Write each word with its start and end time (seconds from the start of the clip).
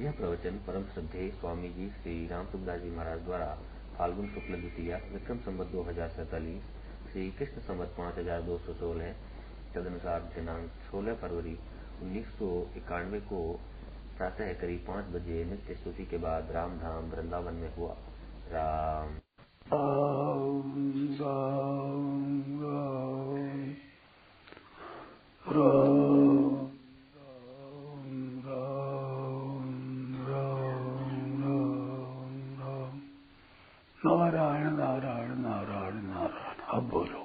यह 0.00 0.12
प्रवचन 0.12 0.54
परम 0.66 0.82
श्रद्धे 0.94 1.28
स्वामी 1.40 1.68
जी 1.68 1.86
श्री 1.88 2.12
राम 2.26 2.46
सुखदास 2.46 2.80
जी 2.80 2.90
महाराज 2.90 3.20
द्वारा 3.20 3.48
फाल्गुन 3.98 4.28
शुक्ल 4.28 4.56
द्वितीय, 4.56 4.94
विक्रम 5.12 5.38
संवत 5.38 5.66
दो 5.66 5.82
हज़ार 5.82 6.08
सैतालीस, 6.08 6.62
श्री 7.12 7.30
कृष्ण 7.30 7.60
संवत 7.60 7.92
पाँच 7.98 8.18
हज़ार 8.18 8.42
दो 8.42 8.56
सौ 8.58 8.72
सोलह, 8.72 9.12
तदनुसार 9.74 10.20
दिनांक 10.36 10.70
सोलह 10.90 11.14
फरवरी 11.14 11.54
उन्नीस 12.02 12.32
सौ 12.38 12.48
इक्यानवे 12.76 13.20
को 13.20 13.42
प्रातः 14.16 14.52
करीब 14.52 14.84
पाँच 14.88 15.12
बजे 15.14 15.44
नित्य 15.44 15.74
स्तुति 15.74 16.06
के 16.06 16.18
बाद 16.18 16.50
राम 16.50 16.78
धाम 16.78 17.10
वृंदावन 17.10 17.54
में 17.54 17.74
हुआ। 17.76 17.96
राम। 18.52 19.14
राम 19.72 20.60
राम 21.20 22.40
राम। 22.62 23.50
नारायण 25.52 26.29
अब 36.80 36.88
बोलो। 36.88 37.18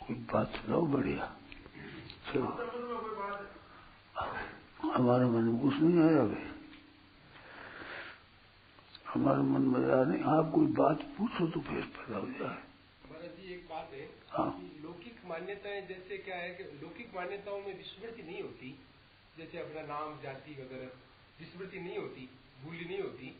कोई 0.00 0.16
बात 0.32 0.48
सुनाओ 0.48 0.86
बढ़िया। 0.86 1.26
चलो। 2.26 2.48
हमारे 4.92 5.24
मन 5.24 5.44
में 5.44 5.62
कुछ 5.62 5.74
नहीं 5.74 6.00
आया 6.00 6.24
भाई 6.24 6.48
हमारे 9.08 9.42
मन 9.42 9.62
में 9.62 9.80
आया 9.90 10.04
नहीं। 10.04 10.22
आप 10.32 10.50
कोई 10.54 10.66
बात 10.66 11.02
पूछो 11.18 11.46
तो 11.46 11.60
फिर 11.60 11.80
पैदा 11.96 12.18
हो 12.18 12.26
जाए। 12.26 12.58
जी 13.36 13.52
एक 13.54 13.64
बात 13.70 13.90
है। 13.92 14.04
हाँ। 14.28 14.50
लौकिक 14.82 15.22
मान्यताएँ 15.26 15.80
जैसे 15.86 16.18
क्या 16.18 16.36
है 16.36 16.50
कि 16.50 16.64
लौकिक 16.82 17.16
मान्यताओं 17.16 17.58
में 17.58 17.76
विस्मृति 17.78 18.22
नहीं 18.22 18.42
होती। 18.42 18.78
जैसे 19.38 19.58
अपना 19.58 19.82
नाम 19.94 20.20
जाति 20.22 20.52
वगैरह 20.52 20.92
विस्मृति 21.40 21.80
नहीं 21.80 21.98
होती 21.98 22.28
भूली 22.64 22.84
नहीं 22.84 23.02
होती। 23.02 23.36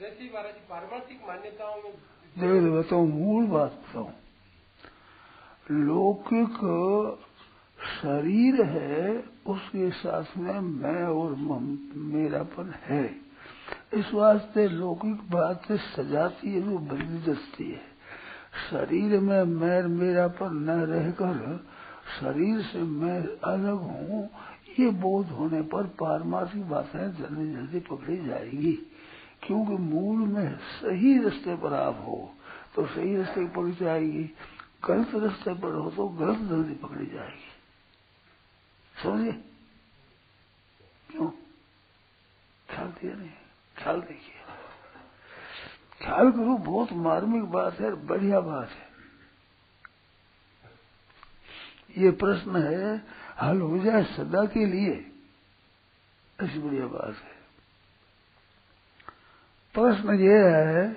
जैसी 0.00 0.30
महाराज 0.34 0.54
पारमार्थिक 0.70 1.22
मान्यताओं 1.26 1.82
में 1.82 1.94
देख 2.36 2.72
बताऊ 2.72 3.06
मूल 3.06 3.46
बात 3.46 3.72
बताऊ 3.72 4.08
लौकिक 5.70 6.56
शरीर 8.02 8.62
है, 8.62 9.24
उसके 9.46 9.90
साथ 9.90 10.38
में 10.38 10.60
मैं 10.60 11.04
और 11.04 11.34
मेरापन 11.96 12.74
है। 12.82 13.04
इस 13.94 14.14
वास्ते 14.14 14.68
लौकिक 14.68 15.30
बात 15.30 15.72
सजाती 15.72 16.52
है, 16.52 16.60
वो 16.60 16.78
बदली 16.78 17.32
दस्ती 17.32 17.70
है। 17.70 17.96
शरीर 18.70 19.20
में 19.20 19.42
मैं, 19.42 19.82
मेरापन 19.82 20.56
न 20.56 20.70
रहकर 20.70 21.64
शरीर 22.20 22.60
से 22.62 22.78
मैं 22.78 23.20
अलग 23.44 23.80
हूँ, 23.80 24.30
ये 24.80 24.90
बोध 24.90 25.26
होने 25.26 25.62
पर 25.62 25.82
पारमार्थिक 25.82 26.68
बातें 26.68 26.98
जल्दी 26.98 27.52
जल्दी 27.52 27.80
पकड़ी 27.80 28.16
जाएगी। 28.26 28.78
क्योंकि 29.42 29.72
मूल 29.72 30.18
में 30.18 30.58
सही 30.58 31.18
रास्ते 31.18 31.56
पर 31.56 31.72
आप 31.72 31.96
हो 31.96 32.34
तो 32.74 32.86
सही 32.86 33.16
रास्ते 33.16 33.46
पर 33.46 33.70
जाएगी। 33.70 34.24
गलत 34.84 35.14
रास्ते 35.14 35.54
पर 35.54 35.74
हो 35.74 35.90
तो 35.90 36.08
गलत 36.08 36.38
जल्दी 36.38 36.74
पकड़ी 36.74 37.06
जाएगी। 37.06 37.52
समझिए 39.02 39.32
क्यों? 41.10 41.30
ख्याल 42.70 42.88
दिया 42.88 43.14
नहीं? 43.14 43.30
ख्याल 43.78 44.00
देखिए। 44.00 44.34
ख्याल 46.02 46.30
करो, 46.32 46.58
बहुत 46.58 46.92
मार्मिक 46.92 47.42
बात 47.42 47.80
है, 47.80 48.06
बढ़िया 48.06 48.40
बात 48.40 48.70
है। 48.70 48.86
ये 51.98 52.10
प्रश्न 52.10 52.62
है, 52.62 53.06
हल 53.42 53.60
हो 53.60 53.78
जाए 53.78 54.04
सदा 54.04 54.44
के 54.44 54.66
लिए। 54.66 55.12
ऐसी 56.42 56.58
बढ़िया 56.58 56.86
बात 56.86 57.16
है। 57.16 57.35
प्रश्न 59.78 60.14
ये 60.14 60.38
है 60.48 60.96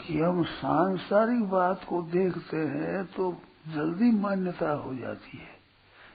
कि 0.00 0.20
हम 0.20 0.44
सांसारिक 0.44 1.44
बात 1.44 1.84
को 1.88 2.02
देखते 2.02 2.56
हैं 2.56 3.06
तो 3.06 3.42
जल्दी 3.68 4.10
मान्यता 4.10 4.70
हो 4.70 4.94
जाती 4.94 5.38
है। 5.38 5.48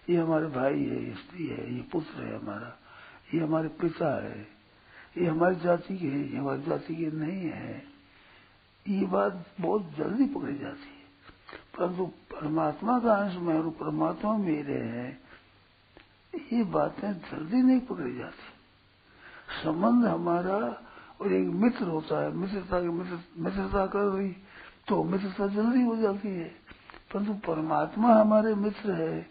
ये 0.09 0.22
हमारे 0.22 0.47
भाई 0.47 0.84
है, 0.84 1.03
ये 1.06 1.16
स्त्री 1.16 1.47
है, 1.47 1.75
ये 1.75 1.81
पुत्र 1.81 2.23
है 2.23 2.40
हमारा, 2.40 2.78
ये 3.34 3.40
हमारे 3.40 3.68
पिता 3.68 4.23
है, 4.23 4.47
ये 5.18 5.25
हमारी 5.25 5.56
जाति 5.56 5.97
के 5.97 6.07
है, 6.07 6.31
ये 6.31 6.38
हमारी 6.38 6.62
जाति 6.62 6.96
के 6.96 7.12
नहीं 7.12 7.50
है। 7.50 7.84
ये 8.88 9.06
बात 9.06 9.46
बहुत 9.62 9.91
जल्दी 9.97 10.25
पकड़ी 10.25 10.57
जाती 10.57 10.88
है। 10.88 11.06
परंतु 11.78 12.06
परमात्मा 12.06 13.00
का 13.00 13.13
अंश 13.13 13.35
में 13.35 13.59
और 13.59 13.69
परमात्मा 13.69 14.38
मेरे 14.38 14.79
हैं, 14.79 15.22
ये 16.53 16.63
बातें 16.63 17.13
जल्दी 17.13 17.57
नहीं 17.57 17.79
पकड़ी 17.79 18.16
जाती। 18.16 18.50
संबंध 19.63 20.06
हमारा 20.06 20.81
और 21.22 21.34
एक 21.34 21.48
मित्र 21.48 21.86
होता 21.86 22.22
है। 22.24 22.31
मित्रता 22.31 22.81
की 22.81 22.88
मित्र, 22.88 23.20
मित्रता 23.38 23.86
कर 23.88 24.00
रही 24.00 24.36
तो 24.88 25.03
मित्रता 25.03 25.48
जल्दी 25.48 25.81
हो 25.81 25.96
जाती 25.96 26.30
है। 26.30 26.50
परंतु 27.14 27.34
परमात्मा 27.48 28.14
हमारे 28.14 28.53
मित्र 28.56 28.92
है 28.92 29.30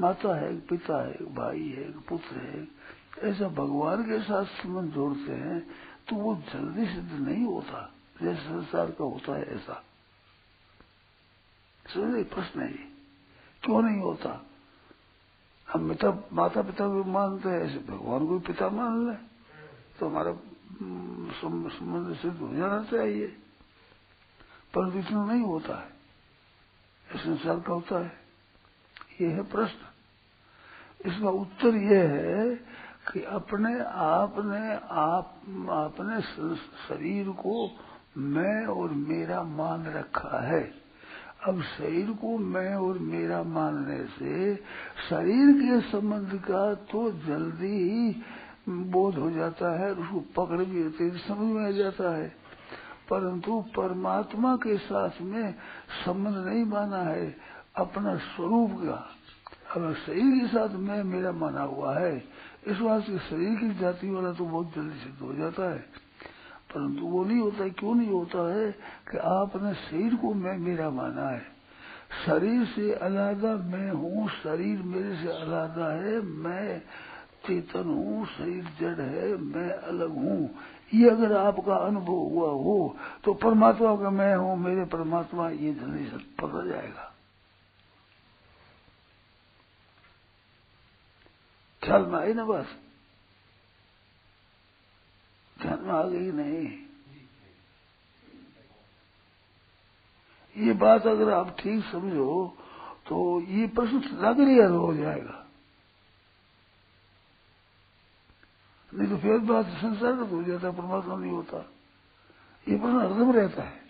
माता 0.00 0.36
है 0.36 0.60
पिता 0.60 1.02
है 1.06 1.34
भाई 1.34 1.68
है 1.68 1.90
पुत्र 2.00 2.36
है। 2.36 2.68
ऐसा 3.22 3.48
भगवान 3.48 4.02
के 4.02 4.20
साथ 4.22 4.44
संबंध 4.44 4.92
जोड़ते 4.92 5.32
हैं 5.32 5.60
तो 6.08 6.16
वो 6.16 6.34
जल्दी 6.54 6.86
सिद्ध 6.86 7.12
नहीं 7.12 7.44
होता। 7.44 7.92
जैसे 8.22 8.40
संसार 8.40 8.90
का 8.90 9.04
होता 9.04 9.36
है 9.36 9.54
ऐसा। 9.54 9.82
प्रश्न 11.86 12.60
है 12.60 12.72
क्यों 13.62 13.82
नहीं 13.82 14.00
होता? 14.00 14.46
हम 15.68 15.80
मिता 15.80 16.10
माता 16.32 16.62
पिता 16.62 16.86
को 16.88 17.04
मानते 17.04 17.48
हैं 17.48 17.60
ऐसे 17.60 17.78
भगवान 17.92 18.26
को 18.26 18.38
पिता 18.38 18.68
मान 18.68 19.08
ले। 19.08 19.16
तो 19.98 20.08
हमारा 20.08 20.32
संबंध 21.32 22.16
सिद्ध 22.16 22.36
हो 22.36 22.54
जाना 22.54 22.84
चाहिए। 22.84 23.26
परंतु 24.74 24.98
इतना 24.98 25.24
नहीं 25.24 25.42
होता 25.42 25.80
है। 25.80 25.90
संसार 27.16 27.60
का 27.60 27.72
होता 27.72 28.04
है। 28.04 28.12
ये 29.20 29.28
है 29.28 29.42
प्रश्न। 29.42 29.86
इसका 31.10 31.30
उत्तर 31.30 31.74
ये 31.74 32.06
है 32.06 32.54
कि 33.12 33.24
अपने 33.24 33.80
आप 33.84 34.34
ने, 34.38 34.74
आप 34.90 35.40
अपने 35.70 36.20
शरीर 36.88 37.28
को 37.28 37.78
मैं 38.16 38.66
और 38.66 38.90
मेरा 38.90 39.42
मान 39.42 39.84
रखा 39.84 40.40
है। 40.42 40.74
अब 41.48 41.62
शरीर 41.62 42.10
को 42.10 42.38
मैं 42.38 42.74
और 42.74 42.98
मेरा 42.98 43.42
मानने 43.42 44.04
से 44.04 44.56
शरीर 45.10 45.52
के 45.52 45.90
संबंध 45.90 46.40
का 46.40 46.74
तो 46.74 47.12
जल्दी 47.12 48.12
बोध 48.70 49.14
हो 49.14 49.30
जाता 49.30 49.80
है 49.80 49.92
उसको 49.92 50.20
पकड़ 50.20 50.58
भी 50.58 50.88
तेज 50.88 51.26
समझ 51.28 51.38
में 51.38 51.66
आ 51.66 51.70
जाता 51.70 52.16
है। 52.16 52.28
परंतु 53.10 53.60
परमात्मा 53.60 54.56
के 54.56 54.78
साथ 54.78 55.10
में 55.20 55.54
संबंध 56.04 56.36
नहीं 56.36 56.64
माना 56.64 56.96
है, 56.96 57.36
अपना 57.76 58.16
स्वरूप 58.16 58.70
का। 58.72 59.08
अगर 59.76 59.94
शरीर 59.94 60.40
के 60.40 60.46
साथ 60.46 60.68
में, 60.68 61.02
मेरा 61.02 61.32
माना 61.32 61.62
हुआ 61.62 61.98
है, 61.98 62.24
इस 62.66 62.80
वास्ते 62.80 63.18
शरीर 63.18 63.58
की 63.58 63.78
जाति 63.78 64.10
वाला 64.10 64.32
तो 64.32 64.44
बहुत 64.44 64.72
जल्दी 64.76 64.98
सिद्ध 64.98 65.18
हो 65.18 65.34
जाता 65.34 65.70
है। 65.70 65.78
परंतु 66.74 67.02
वो 67.02 67.24
नहीं 67.24 67.38
होता 67.38 67.64
है 67.64 67.70
क्यों 67.70 67.94
नहीं 67.94 68.10
होता 68.10 68.54
है 68.54 68.72
कि 69.10 69.18
आपने 69.18 69.74
शरीर 69.74 70.14
को 70.14 70.34
मैं, 70.34 70.58
मेरा 70.58 70.90
माना 70.90 71.28
है। 71.28 71.42
शरीर 72.26 72.64
से 72.64 72.92
अलादा 72.92 73.56
मैं 73.56 73.90
हूँ, 73.90 74.28
शरीर 74.28 74.82
मेरे 74.82 75.16
से 75.16 75.28
अलादा 75.28 75.92
है, 75.92 76.20
मैं 76.20 76.82
चेतन 77.44 77.88
हूँ, 77.88 78.26
शरीर 78.28 78.64
जड़ 78.80 79.00
है, 79.00 79.36
मैं 79.36 79.70
अलग 79.70 80.10
हूँ। 80.16 80.50
ये 80.94 81.08
अगर 81.10 81.32
आपका 81.36 81.76
अनुभव 81.76 82.20
हुआ 82.30 82.50
हो 82.62 82.96
तो 83.24 83.34
परमात्मा 83.36 83.94
का 83.96 84.10
मैं 84.10 84.34
हूँ, 84.34 84.56
मेरे 84.58 84.84
परमात्मा 84.86 85.48
ये 85.50 85.72
जल्दी 85.74 86.04
से 86.06 86.18
पता 86.40 86.66
जाएगा। 86.68 87.06
ख्याल 91.82 92.02
में 92.02 92.18
आई 92.18 92.34
ना 92.34 92.44
बस 92.44 92.76
ख्याल 95.56 95.80
में 95.80 95.92
आ 95.92 96.02
गई 96.04 96.30
नहीं? 96.32 96.68
ये 100.56 100.72
बात 100.74 101.06
अगर 101.06 101.32
आप 101.32 101.56
ठीक 101.58 101.84
समझो 101.84 102.56
तो 103.08 103.18
ये 103.48 103.66
प्रश्न 103.68 104.00
लग 104.18 104.40
लिया 104.40 104.66
हो 104.68 104.94
जाएगा। 104.94 105.39
नहीं 108.94 109.08
तो 109.08 109.16
फिर 109.16 109.38
बात 109.38 109.64
संसार 109.64 110.12
में 110.12 110.30
हो 110.30 110.42
जाता 110.42 110.70
परमात्मा 110.70 111.16
नहीं 111.16 111.32
होता। 111.32 111.66
ये 112.68 112.76
प्रश्न 112.76 112.96
हरदम 112.96 113.32
रहता 113.32 113.62
है। 113.62 113.80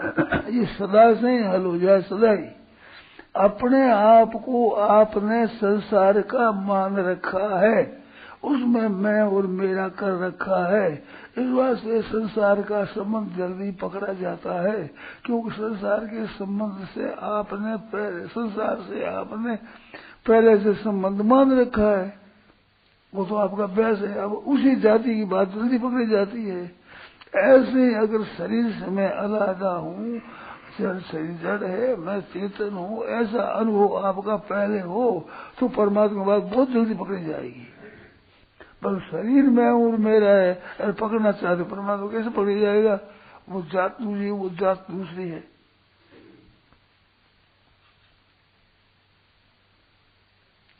ये 0.52 0.66
सदा 0.66 1.14
से 1.14 1.30
ही 1.30 1.44
हल 1.44 1.64
हो 1.64 1.78
जाए, 1.78 2.00
सदा 2.02 2.30
ही। 2.30 2.44
अपने 3.36 3.90
आप 3.90 4.32
को 4.32 4.70
आपने 4.70 5.46
संसार 5.46 6.20
का 6.20 6.52
मान 6.52 6.96
रखा 6.96 7.60
है। 7.60 8.02
उसमें 8.44 8.88
मैं 8.88 9.22
और 9.22 9.46
मेरा 9.46 9.88
कर 9.88 10.26
रखा 10.26 10.76
है। 10.76 11.04
इस 11.38 11.50
वास्ते 11.50 12.02
संसार 12.02 12.62
का 12.62 12.84
संबंध 12.84 13.36
जल्दी 13.38 13.70
पकड़ा 13.70 14.12
जाता 14.12 14.52
है, 14.52 14.90
क्योंकि 15.24 15.50
संसार 15.50 16.00
के 16.00 16.26
संबंध 16.26 16.88
से 16.94 17.12
आपने 17.12 17.76
पहले, 17.76 18.26
संसार 18.26 18.76
से 18.76 19.04
आपने 19.04 19.58
पहले 20.26 20.58
से 20.58 20.74
संबंध 20.74 21.20
मान 21.20 21.60
रखा 21.60 21.98
है। 21.98 22.27
वो 23.12 23.24
तो 23.24 23.34
आपका 23.36 23.62
अभ्यास 23.64 23.98
है। 23.98 24.14
अब 24.14 24.32
उसी 24.32 24.74
जाति 24.80 25.14
की 25.14 25.24
बात 25.26 25.48
जल्दी 25.48 25.78
पकड़ी 25.78 26.06
जाती 26.06 26.44
है। 26.44 26.64
ऐसे 27.36 27.94
अगर 27.94 28.24
शरीर 28.26 28.70
से 28.72 28.90
मैं 28.90 29.10
अलहदा 29.10 29.72
हूँ 29.76 30.20
शरीर 30.78 31.32
जड़ 31.42 31.64
है, 31.64 31.96
मैं 31.96 32.20
चेतन 32.22 32.70
हूँ, 32.70 33.04
ऐसा 33.04 33.42
अनुभव 33.50 33.96
आपका 33.98 34.36
पहले 34.46 34.80
हो 34.80 35.28
तो 35.58 35.68
परमात्मा 35.68 36.24
बात 36.24 36.42
बहुत 36.44 36.70
जल्दी 36.70 36.94
पकड़ी 36.94 37.24
जाएगी। 37.24 37.66
पर 38.82 38.98
शरीर 39.02 39.44
में 39.50 39.64
और 39.64 39.96
मेरा 39.98 40.30
है, 40.32 40.52
अरे 40.80 40.92
पकड़ना 40.92 41.32
चाहते 41.32 41.62
परमात्मा 41.66 42.06
कैसे 42.08 42.30
पकड़ी 42.30 42.60
जाएगा? 42.60 42.98
वो 43.48 43.62
जात 43.72 43.96
दूसरी 44.02 44.30
वो 44.30 44.48
जात 44.50 44.86
दूसरी 44.90 45.28
है। 45.28 45.42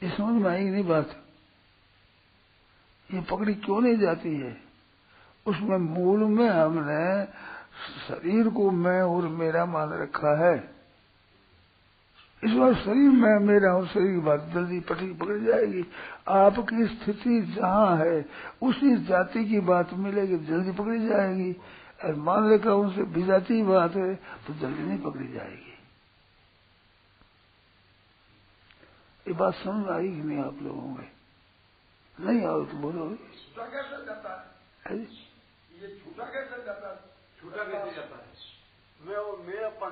ये 0.02 0.10
समझ 0.10 0.42
में 0.42 0.50
आएगी 0.50 0.70
नहीं 0.70 0.86
बात? 0.86 1.16
ये 3.14 3.20
पकड़ी 3.20 3.55
क्यों 3.55 3.81
नहीं 3.81 3.99
जाती 3.99 4.37
है? 4.37 4.56
उसमें 5.46 5.78
मूल 5.78 6.25
में 6.25 6.49
हमने 6.49 7.25
शरीर 8.08 8.49
को 8.49 8.70
मैं 8.70 9.02
और 9.02 9.28
मेरा 9.28 9.66
मान 9.66 9.90
रखा 9.90 10.46
है। 10.46 10.78
इस 12.44 12.52
बार 12.52 12.75
शरीर 12.75 13.10
में, 13.10 13.38
मेरा 13.38 13.72
और 13.72 13.87
शरीर 13.87 14.12
की 14.12 14.19
बात 14.19 14.50
जल्दी 14.55 14.81
पटरी 14.81 15.12
पकड़ 15.12 15.38
जाएगी। 15.38 15.84
आपकी 16.28 16.87
स्थिति 16.87 17.43
जहाँ 17.43 17.96
है, 17.96 18.26
उसी 18.62 18.96
जाति 19.05 19.44
की 19.44 19.61
बात 19.61 19.94
मिलेगी, 19.94 20.38
जल्दी 20.38 20.72
पकड़ी 20.72 21.06
जाएगी। 21.06 21.56
और 22.04 22.14
मान 22.14 22.52
रखा 22.52 22.72
उनसे 22.72 23.02
विजाती 23.02 23.62
बात 23.62 23.96
है 23.96 24.14
तो 24.14 24.54
जल्दी 24.54 24.82
नहीं 24.82 24.99
पकड़ी 24.99 25.28
जाएगी। 25.28 25.72
ये 29.28 29.32
बात 29.32 29.54
समझ 29.54 29.88
आई 29.88 30.08
कि 30.08 30.22
नहीं 30.22 30.38
आप 30.38 30.58
लोगों 30.62 30.82
में? 30.82 31.18
नहीं 32.20 32.47
आओ 32.47 32.65
तो 32.65 32.76
बोलो। 32.76 33.09
छूटा 33.09 33.65
कैसे 33.65 34.06
जाता 34.06 34.56
है? 34.87 34.99
ये 34.99 35.88
छूटा 35.88 36.25
कैसे 36.25 36.65
जाता 36.67 36.88
है? 36.88 36.97
छूटा 37.41 37.65
कैसे 37.65 37.97
जाता 37.97 38.17
है? 38.17 38.26
मैं 39.00 39.47
मेरापन 39.47 39.91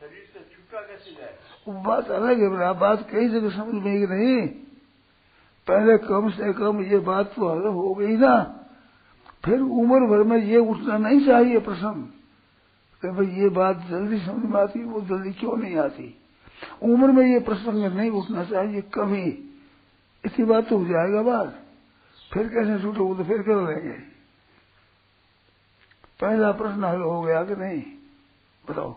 शरीर 0.00 0.30
से 0.32 0.40
छूटा 0.40 0.80
कैसे 0.80 1.10
जाए? 1.10 1.38
वो 1.68 1.82
बात 1.82 2.10
अलग 2.10 2.42
है 2.42 2.72
बात 2.78 3.08
कई 3.10 3.28
जगह 3.28 3.50
समझ 3.50 3.74
में 3.74 4.06
नहीं? 4.06 4.48
पहले 5.66 5.98
कम 5.98 6.30
से 6.30 6.52
कम 6.52 6.82
ये 6.82 6.98
बात 6.98 7.32
तो 7.36 7.48
हल 7.48 7.66
हो 7.66 7.94
गई 7.94 8.16
ना। 8.16 8.64
फिर 9.44 9.60
उम्र 9.60 10.06
भर 10.06 10.22
में 10.22 10.44
ये 10.44 10.58
उठना 10.58 10.98
नहीं 10.98 11.26
चाहिए 11.26 11.60
प्रश्न। 11.60 11.92
कि 13.02 13.08
भाई 13.08 13.26
ये 13.26 13.48
बात 13.48 13.76
जल्दी 13.90 14.18
समझ 14.18 14.44
में 14.44 14.60
आती 14.60 14.84
वो 14.84 15.00
जल्दी 15.00 15.32
क्यों 15.32 15.56
नहीं 15.56 15.76
आती? 15.76 16.20
उम्र 16.82 17.06
में 17.06 17.32
ये 17.32 17.38
प्रसंग 17.40 17.84
नहीं 17.84 18.10
उठना 18.10 18.44
चाहिए 18.44 18.80
कभी 18.80 19.49
इसी 20.24 20.44
बात 20.44 20.68
तो 20.68 20.78
हो 20.78 20.84
जाएगा 20.84 21.22
बात। 21.22 21.66
फिर 22.32 22.48
कैसे 22.48 22.82
छूटोगे 22.82 23.22
तो 23.22 23.24
फिर 23.24 23.42
कर 23.42 23.68
लेंगे 23.68 23.98
पहला 26.20 26.52
प्रश्न 26.52 26.84
हल 26.84 27.00
हो 27.00 27.22
गया 27.22 27.44
कि 27.44 27.56
नहीं? 27.56 27.82
बताओ। 28.70 28.92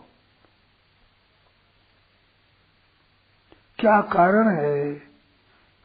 क्या 3.78 4.00
कारण 4.00 4.48
है 4.48 4.94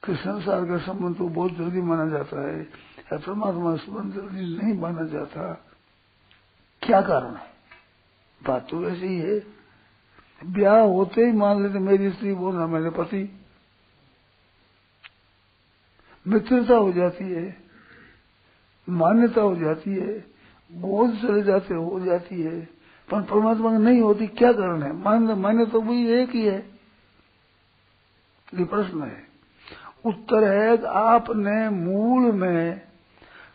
कि 0.04 0.16
संसार 0.16 0.66
का 0.66 0.78
संबंध 0.78 1.18
तो 1.18 1.30
बहुत 1.30 1.54
जल्दी 1.54 1.82
माना 1.82 2.10
जाता 2.10 2.48
है, 2.48 2.62
या 2.62 3.18
परमात्मा 3.18 3.72
का 3.72 3.78
संबंध 3.78 4.14
जल्दी 4.14 4.58
नहीं 4.58 4.80
माना 4.80 5.06
जाता? 5.06 5.54
क्या 6.82 7.02
कारण 7.02 7.36
है? 7.36 7.48
बात 8.42 8.68
तो 8.70 8.78
वैसे 8.78 9.08
ही 9.08 9.18
है। 9.20 9.40
ब्याह 10.46 10.80
होते 10.80 11.26
ही 11.26 11.32
मान 11.32 11.64
लेते, 11.64 11.80
मेरी 11.80 12.12
स्त्री 12.12 12.34
बोलना 12.34 12.68
मेरे 12.68 12.90
पति। 12.90 13.39
मित्रता 16.30 16.76
हो 16.76 16.92
जाती 16.92 17.32
है, 17.32 17.58
मान्यता 18.90 19.42
हो 19.42 19.56
जाती 19.56 19.92
है, 19.92 20.26
बोझ 20.72 21.22
चले 21.22 21.42
जाते 21.42 21.74
हो 21.74 22.00
जाती 22.00 22.42
है, 22.42 22.62
पर 23.12 23.22
परमात्मा 23.22 23.72
की 23.72 23.84
नहीं 23.84 24.02
होती, 24.02 24.28
क्या 24.28 24.52
कारण 24.52 24.84
है? 24.84 24.94
मान, 24.94 25.24
मान्य 25.24 25.66
तो 25.66 25.82
वही 25.82 26.12
एक 26.12 26.30
ही 26.30 26.46
है। 26.46 26.80
ये 28.56 28.66
प्रश्न 28.66 29.04
है। 29.04 29.28
उत्तर 30.06 30.44
है 30.44 30.78
कि 30.78 30.86
आपने 30.86 31.70
मूल 31.70 32.32
में 32.32 32.82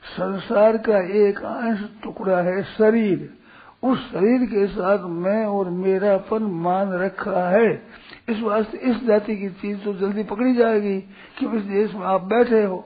संसार 0.04 0.76
का 0.76 0.98
एक 0.98 1.38
अंश 1.38 1.90
टुकड़ा 2.02 2.42
है, 2.42 2.62
शरीर। 2.62 3.43
उस 3.84 3.98
शरीर 4.10 4.46
के 4.46 4.66
साथ 4.66 4.98
मैं 4.98 5.44
और 5.46 5.68
मेरापन 5.70 6.42
मान 6.42 6.92
रखा 6.92 7.48
है। 7.50 7.86
इस 8.28 8.40
वास्ते 8.40 8.78
इस 8.78 9.04
जाति 9.04 9.36
की 9.36 9.48
चीज़ 9.50 9.78
तो 9.78 9.92
जल्दी 9.94 10.22
पकड़ी 10.22 10.54
जाएगी 10.54 11.00
कि 11.38 11.46
इस 11.56 11.62
देश 11.62 11.94
में 11.94 12.06
आप 12.06 12.22
बैठे 12.22 12.62
हो। 12.62 12.78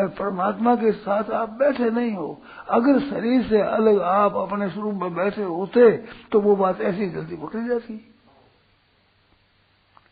परमात्मा 0.00 0.74
के 0.76 0.92
साथ 0.92 1.30
आप 1.30 1.48
बैठे 1.50 1.90
नहीं 1.90 2.12
हो। 2.12 2.42
अगर 2.68 3.00
शरीर 3.00 3.42
से 3.48 3.60
अलग 3.60 4.00
आप 4.00 4.36
अपने 4.36 4.68
स्वरूप 4.70 4.94
में 4.94 5.14
बैठे 5.14 5.42
होते 5.42 5.90
तो 6.32 6.40
वो 6.40 6.56
बात 6.56 6.80
ऐसी 6.80 7.08
जल्दी 7.10 7.36
पकड़ी 7.36 7.68
जाती। 7.68 7.94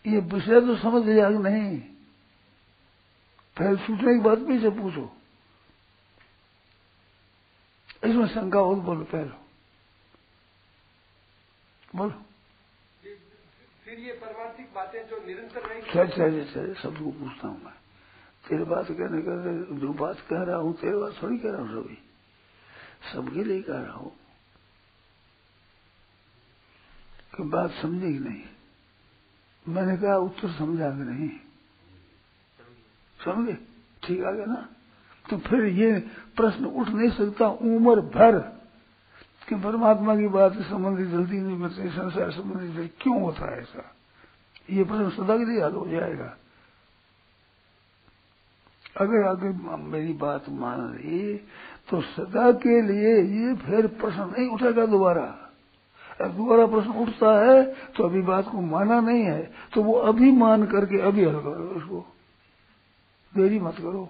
ये 0.07 0.19
विषय 0.19 0.61
तो 0.61 0.77
समझ 0.77 1.05
लिया 1.07 1.29
नहीं? 1.29 1.81
फिर 3.57 3.77
सूचने 3.77 4.15
की 4.15 4.21
बात 4.21 4.39
भी 4.39 4.59
से 4.59 4.71
पूछो। 4.71 5.11
इसमें 8.05 8.27
शंका 8.27 8.59
हो 8.59 8.75
बोलो, 8.75 9.05
पहले। 9.05 9.46
बोलो। 11.95 12.25
फिर 13.85 13.99
ये 13.99 14.13
परमार्थिक 14.13 14.75
बातें 14.75 15.09
जो 15.09 15.27
निरंतर 15.27 15.61
रहेंगी। 15.61 15.91
सच 15.91 16.15
सच 16.51 16.83
सबको 16.83 17.11
पूछता 17.11 17.49
हूँ 17.49 17.65
मैं। 17.65 17.73
तेरे 18.49 18.65
बात 18.65 18.87
कहने 18.91 19.23
का 19.23 19.35
जो 19.79 19.93
बात 19.93 20.21
कह 20.21 20.43
रहा 20.43 20.57
हूँ 20.57 20.75
तेरे 20.77 20.97
बात 20.97 21.23
थोड़ी 21.23 21.39
कह 21.39 21.51
रहा 21.51 21.61
हूँ 21.61 21.83
सभी 21.83 21.99
सबके 23.13 23.45
लिए 23.45 23.63
कह 23.63 23.81
रहा 23.81 23.93
हूँ। 23.93 24.17
कि 27.37 27.43
बात 27.43 27.71
समझे 27.71 28.13
कि 28.13 28.19
नहीं? 28.19 28.43
मैंने 29.69 29.97
कहा 29.97 30.17
उत्तर 30.17 30.53
समझा 30.53 30.91
कि 30.91 31.03
नहीं? 31.03 31.31
समझे? 33.25 33.67
ठीक 34.03 34.25
आ 34.25 34.31
गया 34.31 34.47
ना? 34.47 34.69
तो 35.31 35.39
फिर 35.39 35.65
ये 35.65 36.01
प्रश्न 36.37 36.65
उठ 36.65 36.89
नहीं 36.89 37.11
सकता 37.11 37.49
उम्र 37.49 38.01
भर। 38.01 38.56
कि 39.49 39.55
परमात्मा 39.57 40.17
की 40.17 40.29
बात 40.29 40.53
संबंधी 40.63 41.05
जल्दी 41.07 41.39
नहीं 41.39 41.57
मिलती 41.57 41.89
संसार 41.91 42.31
संबंधी 42.33 42.89
क्यों 43.01 43.21
होता 43.23 43.51
है 43.51 43.61
ऐसा? 43.61 43.83
ये 44.71 44.85
प्रश्न 44.85 45.11
सदा 45.13 45.37
के 45.37 45.45
लिए 45.45 45.63
हल 45.63 45.73
हो 45.73 45.87
जाएगा। 45.89 46.37
अगर 48.97 49.27
आगे 49.29 49.49
मेरी 49.85 50.13
बात 50.13 50.49
मान 50.51 50.81
ली 50.95 51.37
तो 51.89 52.01
सदा 52.03 52.51
के 52.59 52.81
लिए 52.83 53.13
ये 53.33 53.55
फिर 53.57 53.87
प्रश्न 53.95 54.23
नहीं 54.29 54.49
उठेगा 54.49 54.87
दोबारा। 54.87 55.27
दोबारा 56.29 56.67
प्रश्न 56.67 56.91
उठता 56.99 57.31
है 57.41 57.63
तो 57.97 58.05
अभी 58.05 58.21
बात 58.23 58.49
को 58.49 58.61
माना 58.61 59.01
नहीं 59.01 59.25
है 59.25 59.43
तो 59.75 59.83
वो 59.83 59.93
अभी 60.11 60.31
मान 60.33 60.67
करके 60.67 61.01
अभी 61.03 61.25
हल 61.25 61.41
करो 61.41 61.69
उसको। 61.77 62.05
देरी 63.35 63.59
मत 63.61 63.77
करो। 63.77 64.09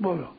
बोलो। 0.00 0.36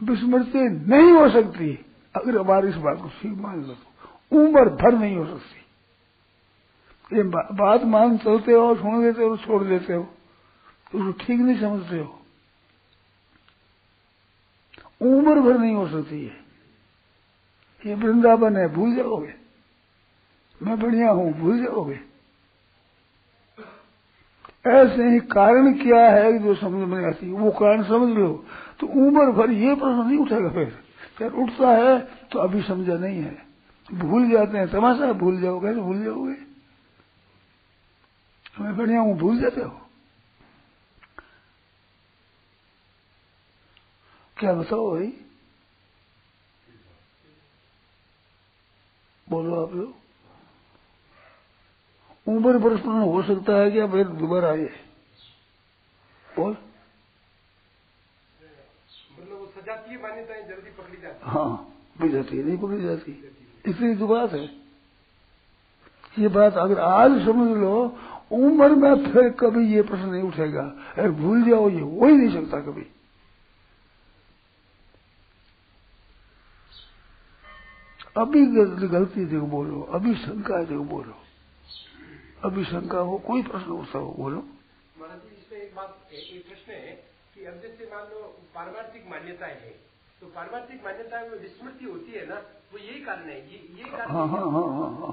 तो 0.00 0.04
विस्मृति 0.04 0.58
नहीं 0.88 1.12
हो 1.12 1.28
सकती। 1.30 1.68
अगर 2.14 2.38
हमारी 2.38 2.68
इस 2.68 2.74
बात 2.76 2.98
को 3.02 3.08
ठीक 3.10 3.32
मान 3.38 3.62
लो 3.64 3.74
तो। 3.74 4.38
उम्र 4.38 4.68
भर 4.76 4.92
नहीं 4.94 5.16
हो 5.16 5.26
सकती। 5.28 7.16
ये 7.16 7.22
बात 7.54 7.82
मान 7.84 8.16
चलते 8.18 8.52
हो 8.52 8.74
सुन 8.74 9.02
देते 9.02 9.22
हो 9.22 9.36
छोड़ 9.36 9.62
देते 9.64 9.92
हो 9.92 10.02
तो 10.92 10.98
उसको 10.98 11.24
ठीक 11.24 11.40
नहीं 11.40 11.60
समझते 11.60 11.98
हो। 11.98 12.20
उम्र 15.02 15.40
भर 15.40 15.58
नहीं 15.58 15.74
हो 15.74 15.86
सकती 15.88 16.24
है 16.24 16.36
ये 17.84 17.94
वृंदावन 17.94 18.56
है 18.56 18.66
भूल 18.74 18.94
जाओगे। 18.96 19.34
मैं 20.64 20.78
बढ़िया 20.80 21.10
हूँ, 21.10 21.32
भूल 21.32 21.64
जाओगे? 21.64 22.00
ऐसे 24.66 25.08
ही 25.08 25.20
कारण 25.20 25.72
क्या 25.78 26.10
है 26.10 26.38
जो 26.38 26.54
समझ 26.54 26.88
में 26.88 27.06
आती? 27.06 27.30
वो 27.32 27.50
कारण 27.50 27.82
समझ 27.82 28.16
लो। 28.16 28.44
तो 28.80 28.86
उम्र 28.86 29.30
भर 29.32 29.50
ये 29.50 29.74
प्रश्न 29.74 30.06
नहीं 30.06 30.18
उठेगा 30.18 30.48
फिर। 30.48 30.84
फिर 31.18 31.32
उठता 31.32 31.70
है 31.70 31.98
तो 32.00 32.38
अभी 32.38 32.62
समझा 32.62 32.94
नहीं 32.94 33.18
है। 33.18 33.46
भूल 33.94 34.30
जाते 34.30 34.58
हैं, 34.58 34.68
तमाशा 34.68 35.12
भूल 35.12 35.40
जाओगे 35.40 35.74
तो 35.74 35.80
भूल 35.80 36.04
जाओगे। 36.04 36.36
मैं 38.60 38.76
बढ़िया 38.76 39.00
हूँ, 39.00 39.18
भूल 39.18 39.40
जाते 39.40 39.60
हो? 39.60 39.80
क्या 44.36 44.52
बताओ 44.52 44.90
भाई? 44.90 45.12
बोलो 49.28 49.66
आप 49.66 49.74
लोग। 49.74 50.03
उम्र 52.26 52.58
प्रश्न 52.58 52.90
हो 52.90 53.22
सकता 53.22 53.56
है 53.56 53.70
क्या 53.70 53.86
फिर 53.86 54.06
दोबारा 54.18 54.48
आए 54.48 54.68
बोल। 56.26 56.56
मतलब 59.18 60.02
मान्यताएँ 60.02 60.42
जल्दी 60.42 60.70
पकड़ी 60.70 61.02
जाती 61.02 61.30
हाँ। 61.30 62.08
जाती 62.10 62.42
नहीं 62.42 62.56
पकड़ी 62.58 62.82
जाती। 62.82 63.12
इतनी 63.64 63.94
तो 63.96 64.06
बात 64.06 64.32
है 64.32 64.44
ये 66.18 66.28
बात 66.28 66.56
अगर 66.56 66.78
आज 66.78 67.10
समझ 67.24 67.56
लो 67.58 67.74
उम्र 68.32 68.74
में 68.74 69.12
फिर 69.12 69.28
कभी 69.30 69.66
ये 69.74 69.82
प्रश्न 69.82 70.08
नहीं 70.08 70.22
उठेगा। 70.22 70.62
अगर 70.92 71.10
भूल 71.12 71.42
जाओ 71.44 71.68
ये 71.70 71.80
हो 71.80 72.06
ही 72.06 72.16
नहीं 72.16 72.32
सकता 72.34 72.60
कभी। 72.60 72.86
अभी 78.16 78.44
गलती 78.88 79.24
देखो 79.24 79.46
बोलो 79.46 79.80
अभी 79.94 80.14
शंका 80.14 80.58
है 80.58 80.66
देखो 80.66 80.84
बोलो। 80.84 81.23
अभी 82.44 82.64
शंका 82.64 82.98
हो 83.08 83.16
कोई 83.26 83.42
प्रश्न 83.42 83.70
उठता 83.72 83.98
हो 83.98 84.10
बोलो। 84.18 84.40
एक 85.54 85.74
बात 85.74 86.12
एक 86.12 86.46
प्रश्न 86.48 86.72
है 86.72 86.92
कि 87.34 87.44
अब 87.46 87.60
जैसे 87.62 87.86
मान 87.90 88.04
लो 88.10 88.20
पारमार्थिक 88.54 89.06
मान्यताएँ 89.10 89.54
है 89.60 89.70
तो 90.20 90.26
पारमार्थिक 90.34 90.84
मान्यताएँ 90.84 91.28
में 91.28 91.38
विस्मृति 91.38 91.84
होती 91.84 92.12
है 92.12 92.26
ना 92.28 92.38
वो 92.72 92.78
यही 92.78 93.00
कारण 93.04 93.28
है 93.28 93.38
ये 93.52 93.58
ये 93.78 93.90
कारण 93.90 94.10
हाँ 94.10 94.26
हाँ 94.28 94.44
हाँ 94.52 94.62
हाँ 94.74 94.90
हाँ। 94.98 95.12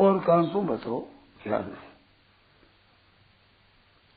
और 0.00 0.18
कारण 0.26 0.46
तुम 0.52 0.66
बताओ 0.66 1.00
क्या 1.42 1.58
है? 1.58 1.76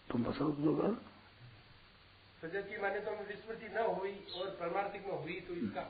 तुम 0.07 0.23
बताओ 0.23 0.51
जो 0.61 0.75
कारण 0.75 0.95
सजा 2.41 2.61
की 2.61 2.81
मान्यता 2.81 3.11
में 3.11 3.25
विस्मृति 3.27 3.67
न 3.75 3.85
हुई 3.99 4.13
और 4.35 4.49
परमार्थिक 4.59 5.07
में 5.07 5.17
हुई 5.21 5.39
तो 5.47 5.53
इसका 5.55 5.81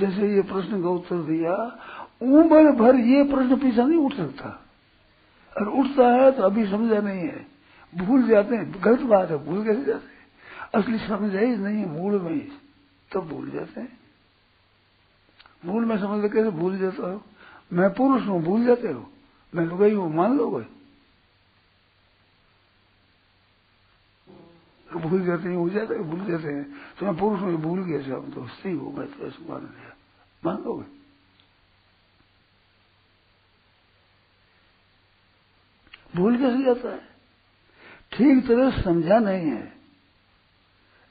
जैसे 0.00 0.34
ये 0.34 0.42
प्रश्न 0.42 0.82
का 0.82 0.88
उत्तर 0.88 1.22
दिया, 1.22 1.78
उम्र 2.22 2.72
भर 2.72 2.96
ये 2.96 3.22
प्रश्न 3.24 3.56
पीछा 3.56 3.86
नहीं 3.86 3.98
उठ 3.98 4.14
सकता। 4.14 4.64
और 5.56 5.68
उठता 5.68 6.08
है 6.08 6.32
तो 6.32 6.42
अभी 6.42 6.66
समझा 6.66 7.00
नहीं 7.00 7.20
है। 7.20 7.46
भूल 7.94 8.28
जाते 8.28 8.56
हैं, 8.56 8.74
गलत 8.84 9.00
बात 9.00 9.30
है, 9.30 9.44
भूल 9.44 9.64
कैसे 9.64 9.84
जाते 9.84 10.06
हैं? 10.06 10.18
असली 10.74 10.98
समझ 10.98 11.34
ही 11.34 11.56
नहीं 11.56 11.86
मूल 11.86 12.20
में 12.20 12.48
तब 13.14 13.20
भूल 13.20 13.50
जाते 13.50 13.80
हैं। 13.80 13.98
मूल 15.64 15.84
में 15.84 15.98
समझ 15.98 16.32
कैसे 16.32 16.50
भूल 16.50 16.78
जाता 16.78 17.10
हो? 17.10 17.22
मैं 17.72 17.94
पुरुष 17.94 18.26
हूँ, 18.26 18.42
भूल 18.42 18.64
जाते 18.64 18.88
हो? 18.88 19.10
मैं 19.54 19.66
लुगाई 19.66 19.94
हूँ, 19.94 20.14
मान 20.14 20.38
लो 20.38 20.64
तो 24.90 24.98
भूल 24.98 25.24
जाते 25.26 25.48
हैं, 25.48 25.56
हो 25.56 25.68
जाते 25.68 25.94
हैं, 25.94 26.02
भूल 26.10 26.20
जाते 26.26 26.48
हैं। 26.48 26.64
तो 26.98 27.06
मैं 27.06 27.16
पुरुष 27.16 27.40
हूँ 27.40 27.56
भूल 27.62 27.82
गया 27.84 28.00
सब। 28.02 28.32
तो 28.34 28.46
स्त्री 28.48 28.72
हो 28.72 28.90
मैं 28.90 29.06
तो 29.08 29.26
ऐसे 29.26 29.48
मान 29.48 29.60
लिया 29.62 29.96
मान 30.42 30.62
लोगे 30.64 30.96
भूल 36.14 36.36
कैसे 36.38 36.62
जाता 36.64 36.90
है? 36.90 37.00
ठीक 38.12 38.46
तरह 38.46 38.82
समझा 38.82 39.18
नहीं 39.18 39.50
है। 39.50 39.66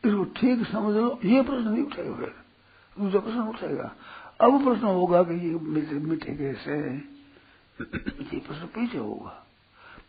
इसको 0.04 0.24
ठीक 0.38 0.68
समझ 0.68 0.96
लो, 0.96 1.20
ये 1.26 1.42
प्रश्न 1.42 1.70
नहीं 1.70 1.84
फिर। 1.86 2.34
दूसरा 2.96 3.20
प्रश्न 3.20 3.40
उठेगा 3.40 3.96
अब 4.42 4.64
प्रश्न 4.64 4.86
होगा 4.86 5.22
कि 5.24 5.36
ये 5.48 5.54
मीठे 6.00 6.36
कैसे 6.36 6.78
ये 7.78 8.40
प्रश्न 8.40 8.66
पीछे 8.68 8.98
होगा। 8.98 9.44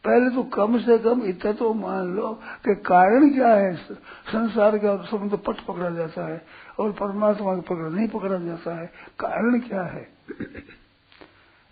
पहले 0.04 0.30
तो 0.30 0.42
कम 0.50 0.78
से 0.78 0.98
कम 0.98 1.22
इतना 1.24 1.52
तो 1.52 1.72
मान 1.74 2.14
लो 2.16 2.32
कि 2.64 2.74
कारण 2.86 3.28
क्या 3.30 3.48
है? 3.48 3.74
संसार 3.74 4.78
का 4.78 4.96
सब 5.04 5.28
तो 5.30 5.36
पट 5.36 5.60
पकड़ा 5.66 5.90
जाता 5.90 6.26
है 6.26 6.40
और 6.78 6.92
परमात्मा 6.92 7.54
का 7.54 7.60
पकड़, 7.60 7.88
नहीं 7.88 8.08
पकड़ा 8.08 8.38
जाता 8.38 8.80
है। 8.80 8.86
कारण 9.20 9.58
क्या 9.60 9.82
है? 9.84 10.06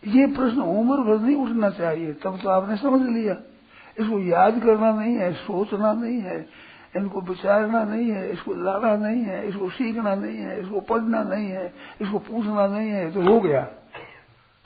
ये 0.03 0.27
प्रश्न 0.27 0.61
उम्र 0.61 1.03
भर 1.03 1.21
नहीं 1.21 1.37
उठना 1.37 1.71
चाहिए, 1.71 2.13
तब 2.15 2.39
तो 2.43 2.49
आपने 2.49 2.77
समझ 2.77 3.01
लिया। 3.09 3.37
इसको 3.97 4.19
याद 4.21 4.61
करना 4.63 4.91
नहीं 4.93 5.15
है, 5.15 5.33
सोचना 5.35 5.93
नहीं 5.93 6.21
है, 6.21 6.39
इनको 6.97 7.21
विचारना 7.21 7.83
नहीं 7.85 8.11
है, 8.11 8.31
इसको 8.33 8.55
लाना 8.55 8.95
नहीं 8.97 9.23
है, 9.23 9.47
इसको 9.49 9.69
सीखना 9.71 10.15
नहीं 10.15 10.37
है, 10.37 10.61
इसको 10.61 10.81
पढ़ना 10.81 11.23
नहीं 11.23 11.49
है, 11.49 11.67
इसको 12.01 12.19
पूछना 12.19 12.67
नहीं 12.67 12.91
है 12.91 13.11
तो 13.13 13.23
हो 13.23 13.41
गया। 13.41 13.65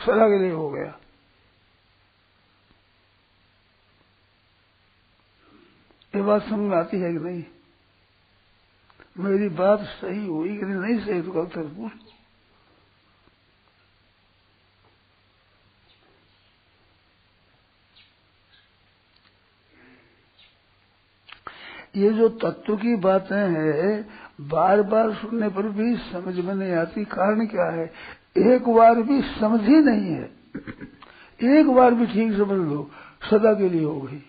सदा 0.01 0.29
के 0.29 0.39
लिए 0.39 0.53
हो 0.53 0.69
गया। 0.71 0.93
ये 6.17 6.23
बात 6.23 6.43
समझ 6.43 6.59
में 6.59 6.77
आती 6.77 7.01
है 7.01 7.13
कि 7.13 7.19
नहीं? 7.19 7.45
मेरी 9.19 9.49
बात 9.49 9.81
सही 9.81 10.27
हुई 10.27 10.57
कि 10.59 10.65
नहीं? 10.65 10.99
सही 11.01 11.23
तो 11.23 11.45
तक 11.47 11.59
पूछ 11.59 11.93
ये 21.97 22.11
जो 22.11 22.29
तत्व 22.29 22.77
की 22.77 22.97
बातें 22.97 23.37
हैं 23.37 24.09
बार 24.41 24.83
बार 24.83 25.15
सुनने 25.15 25.49
पर 25.49 25.63
भी 25.63 25.97
समझ 25.97 26.35
में 26.37 26.55
नहीं 26.55 26.73
आती। 26.73 27.05
कारण 27.05 27.47
क्या 27.47 27.71
है? 27.71 27.93
एक 28.39 28.69
बार 28.69 29.03
भी 29.03 29.23
समझ 29.23 29.61
ही 29.61 29.81
नहीं 29.81 30.13
है। 30.13 30.31
एक 31.59 31.71
बार 31.71 31.95
भी 31.95 32.07
ठीक 32.07 32.33
समझ 32.33 32.69
लो, 32.69 32.91
सदा 33.31 33.55
के 33.55 33.69
लिए 33.69 33.85
हो 33.85 34.01
गई। 34.01 34.23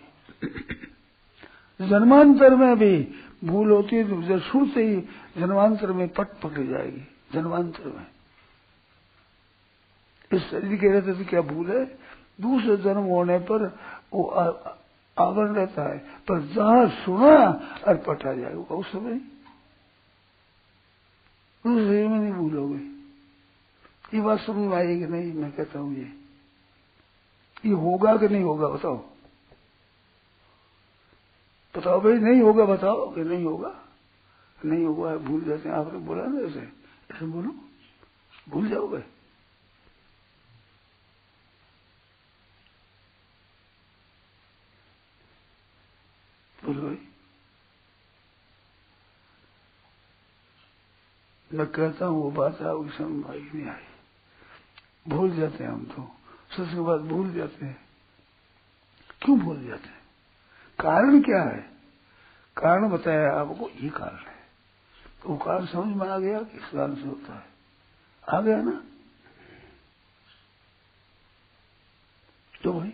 जन्मांतर 1.81 2.55
में 2.55 2.75
भी 2.77 2.95
भूल 3.43 3.71
होती 3.71 3.95
है 3.95 4.03
तो 4.05 4.39
शुरू 4.41 4.65
से 4.67 4.83
ही 4.83 4.95
जन्मांतर 5.37 5.91
में 5.91 6.07
पट 6.09 6.27
पकड़ी 6.41 6.67
जाएगी, 6.67 7.01
जन्मांतर 7.33 7.85
में। 7.87 8.05
इस 10.31 10.41
शरीर 10.41 10.75
के 10.79 10.87
रहते 10.89 11.13
तो 11.13 11.29
क्या 11.29 11.41
भूल 11.43 11.71
है? 11.71 11.83
दूसरे 12.41 12.77
जन्म 12.83 13.03
होने 13.05 13.37
पर 13.41 13.65
वो 14.13 14.23
आवरण 15.17 15.53
रहता 15.55 15.89
है, 15.89 15.97
पर 15.97 16.41
जहाँ 16.47 16.87
सुना 16.97 17.35
और 17.87 17.97
पटा 17.97 18.33
जाएगा 18.33 18.75
उस 18.75 18.91
समय 18.91 19.19
उस 21.65 21.77
शरीर 21.77 22.07
में 22.07 22.19
नहीं 22.19 22.33
भूलोगे 22.33 22.79
ये 24.13 24.21
बात 24.21 24.39
समझ 24.39 24.67
में 24.67 24.77
आएगी 24.77 25.05
नहीं, 25.05 25.33
मैं 25.33 25.51
कहता 25.51 25.79
हूँ 25.79 25.95
ये। 25.95 26.11
ये 27.65 27.73
होगा 27.73 28.15
कि 28.17 28.27
नहीं 28.27 28.43
होगा, 28.43 28.67
बताओ। 28.67 28.97
बताओ 31.77 32.01
भाई, 32.01 32.13
नहीं 32.13 32.41
होगा, 32.41 32.65
बताओ। 32.65 33.15
कि 33.15 33.21
नहीं 33.21 33.45
होगा 33.45 33.87
नहीं 34.65 34.85
होगा 34.85 35.17
भूल 35.17 35.43
जाते 35.43 35.69
हैं। 35.69 35.75
आपने 35.75 35.99
बोला 35.99 36.25
ना 36.25 36.47
ऐसे। 36.47 36.59
ऐसे 37.15 37.25
बोलो। 37.25 37.55
भूल 38.49 38.69
जाओगे। 38.69 38.97
बोलो 46.63 46.81
भाई। 46.81 47.07
मैं 51.53 51.67
कहता 51.67 52.05
हूँ, 52.05 52.23
वो 52.23 52.31
बात 52.31 52.61
आपकी 52.61 52.97
समझ 52.97 53.29
आई 53.29 53.39
नहीं 53.39 53.67
आई। 53.67 53.83
भूल 55.07 55.35
जाते 55.35 55.63
हैं 55.63 55.71
हम 55.71 55.85
तो। 55.85 56.15
सबसे 56.57 56.79
बाद 56.79 57.01
भूल 57.01 57.33
जाते 57.33 57.65
हैं। 57.65 57.87
क्यों 59.21 59.39
भूल 59.39 59.67
जाते 59.67 59.87
हैं? 59.89 60.00
कारण 60.81 61.21
क्या 61.21 61.43
है? 61.43 61.69
कारण 62.57 62.89
बताया 62.89 63.31
आपको, 63.33 63.69
ये 63.69 63.89
कारण 63.89 64.17
है। 64.17 64.39
तो 65.23 65.29
वो 65.29 65.37
कारण 65.37 65.65
समझ 65.65 65.95
में 65.95 66.07
आ 66.09 66.19
गया 66.19 66.39
किस 66.39 66.65
कारण 66.65 66.95
से 66.95 67.01
होता 67.01 67.33
है। 67.33 67.45
आ 68.27 68.41
गया 68.41 68.61
ना? 68.61 68.83
तो 72.63 72.73
भाई 72.73 72.93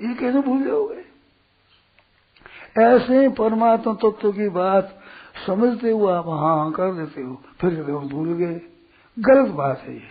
ये 0.00 0.14
कैसे 0.14 0.38
भूल 0.38 0.64
जाओगे? 0.64 1.04
ऐसे 2.80 3.28
परमात्मा 3.28 3.94
तत्व 3.94 4.32
की 4.32 4.48
बात 4.48 5.02
समझते 5.46 5.90
हुए 5.90 6.12
आप 6.12 6.28
हाँ 6.28 6.72
कर 6.72 6.94
देते 6.94 7.22
हो, 7.22 7.42
फिर 7.60 7.74
कहते 7.76 7.92
हो 7.92 8.00
भूल 8.00 8.32
गए। 8.34 8.60
गलत 9.18 9.50
बात 9.50 9.78
है 9.78 9.94
ये। 9.94 10.08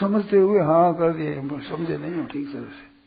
समझते 0.00 0.36
हुए 0.36 0.60
हाँ 0.60 0.94
कर 0.94 1.12
दिए, 1.12 1.34
समझे 1.68 1.96
नहीं 1.96 2.14
हो 2.14 2.26
ठीक 2.26 2.52
तरह 2.52 2.62
से। 2.62 2.97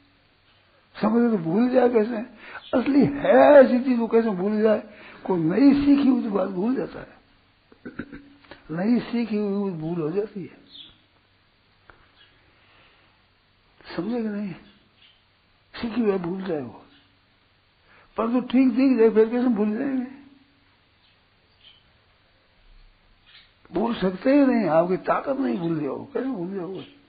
समझे 0.96 1.38
तो 1.38 1.44
भूल 1.44 1.70
जाए 1.70 1.90
कैसे? 1.90 2.18
असली 2.78 3.06
है 3.06 3.34
ऐसी 3.34 3.84
चीज़ 3.84 4.00
वो 4.00 4.08
कैसे 4.08 4.30
भूल 4.30 4.62
जाए? 4.62 4.84
कोई 5.26 5.40
नई 5.40 5.86
सीखी 5.86 6.08
हुई 6.08 6.30
बात 6.30 6.50
भूल 6.50 6.76
जाता 6.76 7.00
है। 7.00 7.20
नई 8.72 9.00
सीखी 9.00 9.38
हुई 9.38 9.72
भूल 9.72 10.02
हो 10.02 10.12
जाती 10.12 10.42
है। 10.42 10.62
समझे 13.96 14.22
कि 14.22 14.28
नहीं? 14.28 14.54
सीखी 15.74 16.02
हुआ 16.02 16.18
भूल 16.18 16.44
जाए 16.44 16.62
वो। 16.62 16.86
पर 18.18 18.28
तो 18.28 18.42
ठीक 18.42 18.70
दिख 18.70 19.00
जाए, 19.00 19.10
फिर 19.10 19.30
कैसे 19.30 19.48
भूल 19.48 19.78
जाएँगे? 19.78 20.22
भूल 23.72 23.96
सकते 23.96 24.32
ही 24.32 24.46
नहीं, 24.46 24.70
आपकी 24.70 24.98
ताकत 24.98 25.40
नहीं 25.40 25.58
भूल 25.58 25.84
जाओ 25.84 26.06
कैसे 26.06 26.30
भूल 26.30 26.56
जाओगे 26.56 27.02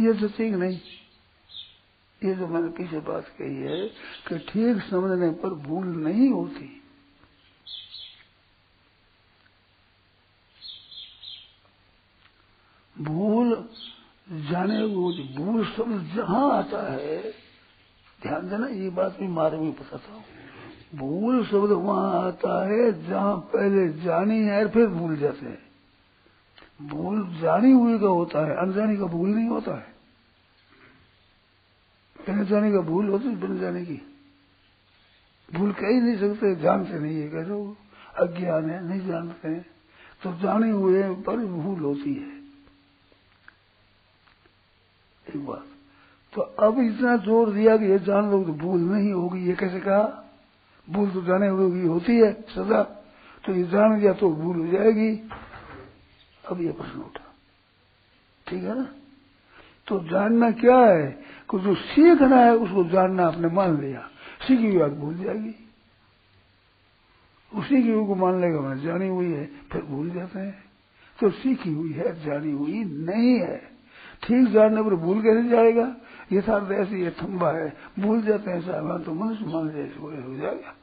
ये 0.00 0.12
तो 0.12 0.28
ठीक 0.28 0.54
नहीं। 0.54 0.80
ये 2.22 2.34
जो 2.34 2.46
मैंने 2.46 2.68
पीछे 2.68 3.00
बात 3.00 3.26
कही 3.38 3.56
है 3.56 3.86
कि 4.28 4.38
ठीक 4.44 4.82
समझने 4.82 5.30
पर 5.40 5.54
भूल 5.66 5.86
नहीं 5.98 6.28
होती। 6.30 6.64
भूल 12.96 13.54
जाने 14.48 14.82
वो 14.84 15.10
भूल 15.36 15.64
शब्द 15.66 16.10
जहाँ 16.16 16.50
आता 16.52 16.80
है, 16.92 17.20
ध्यान 18.20 18.48
देना, 18.48 18.66
ये 18.66 18.90
बात 18.90 19.18
भी 19.20 19.26
मारे 19.28 19.58
में 19.58 19.72
पता 19.72 19.98
था 19.98 20.24
भूल 20.94 21.44
शब्द 21.46 21.70
वहाँ 21.72 22.26
आता 22.26 22.64
है 22.68 23.08
जहाँ 23.08 23.36
पहले 23.54 23.88
जानी 24.02 24.38
है 24.38 24.66
फिर 24.68 24.86
भूल 24.88 25.16
जाते 25.16 25.46
हैं। 25.46 26.88
भूल 26.88 27.22
जानी 27.40 27.72
हुई 27.72 27.98
का 27.98 28.08
होता 28.08 28.44
है, 28.46 28.56
अनजानी 28.56 28.96
का 28.96 29.04
भूल 29.06 29.28
नहीं 29.28 29.48
होता 29.48 29.74
है। 29.76 29.97
बिना 32.28 32.42
जाने 32.42 32.72
का 32.72 32.80
भूल 32.80 33.08
होती 33.08 33.28
है 33.28 33.60
जाने 33.60 33.84
की। 33.84 34.02
भूल 35.54 35.72
कह 35.72 35.86
ही 35.86 36.00
नहीं 36.00 36.16
सकते 36.16 36.54
जानते 36.54 36.98
नहीं 36.98 37.20
है 37.20 37.28
कैसे 37.28 37.74
अज्ञान 38.22 38.70
है, 38.70 38.88
नहीं 38.88 39.08
जानते 39.08 39.48
हैं। 39.48 39.66
तो 40.22 40.32
जाने 40.32 40.70
हुए 40.70 41.02
पर 41.14 41.36
भूल 41.36 41.80
होती 41.80 42.14
है। 42.14 42.38
एक 45.34 45.46
बात। 45.46 45.64
तो 46.32 46.40
अब 46.40 46.78
इतना 46.78 47.16
ज़ोर 47.16 47.52
दिया 47.52 47.76
कि 47.76 47.84
ये 47.84 47.98
जान 47.98 48.30
लो 48.30 48.44
तो 48.44 48.52
भूल 48.52 48.80
नहीं 48.80 49.12
होगी, 49.12 49.48
ये 49.48 49.54
कैसे 49.54 49.80
कहा? 49.80 50.24
भूल 50.90 51.10
तो 51.10 51.22
जाने 51.22 51.48
हुए 51.48 51.82
होती 51.82 52.16
है, 52.16 52.32
सदा। 52.32 52.82
तो 53.44 53.52
ये 53.52 53.62
जान 53.62 54.00
गया 54.00 54.12
तो 54.12 54.30
भूल 54.30 54.56
हो 54.56 54.66
जाएगी। 54.66 55.30
अब 56.48 56.60
ये 56.60 56.72
प्रश्न 56.72 57.00
उठा। 57.00 57.34
ठीक 58.46 58.62
है 58.62 58.78
ना? 58.78 58.94
तो 59.88 60.00
जानना 60.00 60.50
क्या 60.50 60.78
है 60.78 61.06
कि 61.50 61.58
जो 61.58 61.74
सीखना 61.74 62.36
है, 62.36 62.56
उसको 62.56 62.84
जानना 62.84 63.26
आपने 63.26 63.48
मान 63.48 63.80
लिया। 63.80 64.00
सीखी 64.46 64.66
हुई 64.66 64.78
बात 64.78 64.90
भूल 64.90 65.18
जाएगी। 65.18 65.54
उसी 67.54 67.82
की 67.82 68.06
को 68.06 68.14
मान 68.14 68.40
लेगा 68.40 68.60
मैं 68.60 68.80
जानी 68.80 69.08
हुई 69.08 69.32
है, 69.32 69.46
फिर 69.72 69.82
भूल 69.82 70.10
जाते 70.10 70.38
हैं। 70.38 70.64
तो 71.20 71.30
सीखी 71.30 71.72
हुई 71.72 71.92
है, 71.92 72.24
जानी 72.24 72.52
हुई 72.52 72.84
नहीं 72.84 73.40
है। 73.40 73.70
ठीक 74.22 74.48
जानने 74.48 74.82
पर 74.82 74.94
भूल 74.94 75.22
कैसे 75.22 75.48
जाएगा? 75.48 75.96
ये 76.32 76.38
यथार्थ 76.38 76.72
ऐसे 76.72 77.02
ये 77.02 77.10
थम्बा 77.10 77.52
है। 77.52 77.76
भूल 77.98 78.22
जाते 78.22 78.50
हैं 78.50 78.60
साहब 78.60 79.04
तो 79.04 79.14
मनुष्य 79.14 79.44
मान 79.44 79.70
जाए 79.70 79.92
हो 79.98 80.36
जाएगा? 80.36 80.74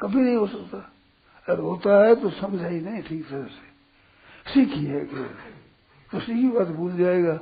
कभी 0.00 0.20
नहीं 0.20 0.36
हो 0.36 0.46
सकता। 0.46 0.92
अगर 1.48 1.60
होता 1.60 2.06
है 2.06 2.14
तो 2.14 2.30
समझा 2.30 2.66
ही 2.66 2.80
नहीं, 2.80 3.02
ठीक 3.02 3.28
तरह 3.28 3.44
से। 3.44 3.68
सीखी 4.54 4.84
है 4.84 5.00
कि 5.00 5.16
तो 6.12 6.18
की 6.20 6.48
बात 6.48 6.68
भूल 6.68 6.96
जाएगा। 6.96 7.40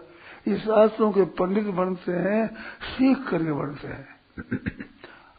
ये 0.49 0.59
शास्त्रों 0.59 1.13
के 1.13 1.23
पंडित 1.25 1.65
बनते 1.65 2.13
हैं, 2.13 2.47
सीख 2.83 3.29
करके 3.29 3.53
बनते 3.53 3.89
हैं। 3.89 4.09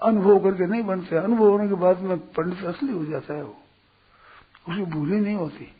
अनुभव 0.03 0.39
करके 0.39 0.65
नहीं 0.65 0.83
बनते 0.83 1.15
अनुभव 1.15 1.49
होने 1.49 1.67
के 1.67 1.73
बाद 1.73 1.99
में 1.99 2.17
पंडित 2.17 2.63
असली 2.63 2.93
हो 2.93 3.05
जाता 3.05 3.33
है 3.33 3.43
वो। 3.43 3.57
उसे 4.69 4.85
भूली 4.85 5.19
नहीं 5.19 5.35
होती। 5.35 5.71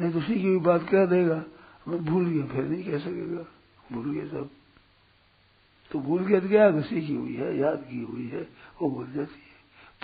नहीं 0.00 0.12
तो 0.12 0.20
सीखी 0.20 0.46
हुई 0.46 0.60
बात 0.60 0.88
कह 0.90 1.06
देगा, 1.06 1.44
मैं 1.88 2.04
भूल 2.04 2.26
गया, 2.26 2.46
फिर 2.46 2.64
नहीं 2.64 2.84
कह 2.84 2.98
सकेगा। 2.98 3.44
भूल 3.92 4.14
गया 4.14 4.26
सब। 4.26 4.50
तो 5.92 5.98
भूल 5.98 6.24
गया 6.24 6.40
तो 6.40 6.48
क्या? 6.48 6.80
सीखी 6.80 7.14
हुई 7.14 7.34
है, 7.34 7.58
याद 7.58 7.84
की 7.90 8.00
हुई 8.00 8.28
है, 8.28 8.48
वो 8.82 8.90
भूल 8.90 9.06
जाती 9.06 9.34
है। 9.34 9.50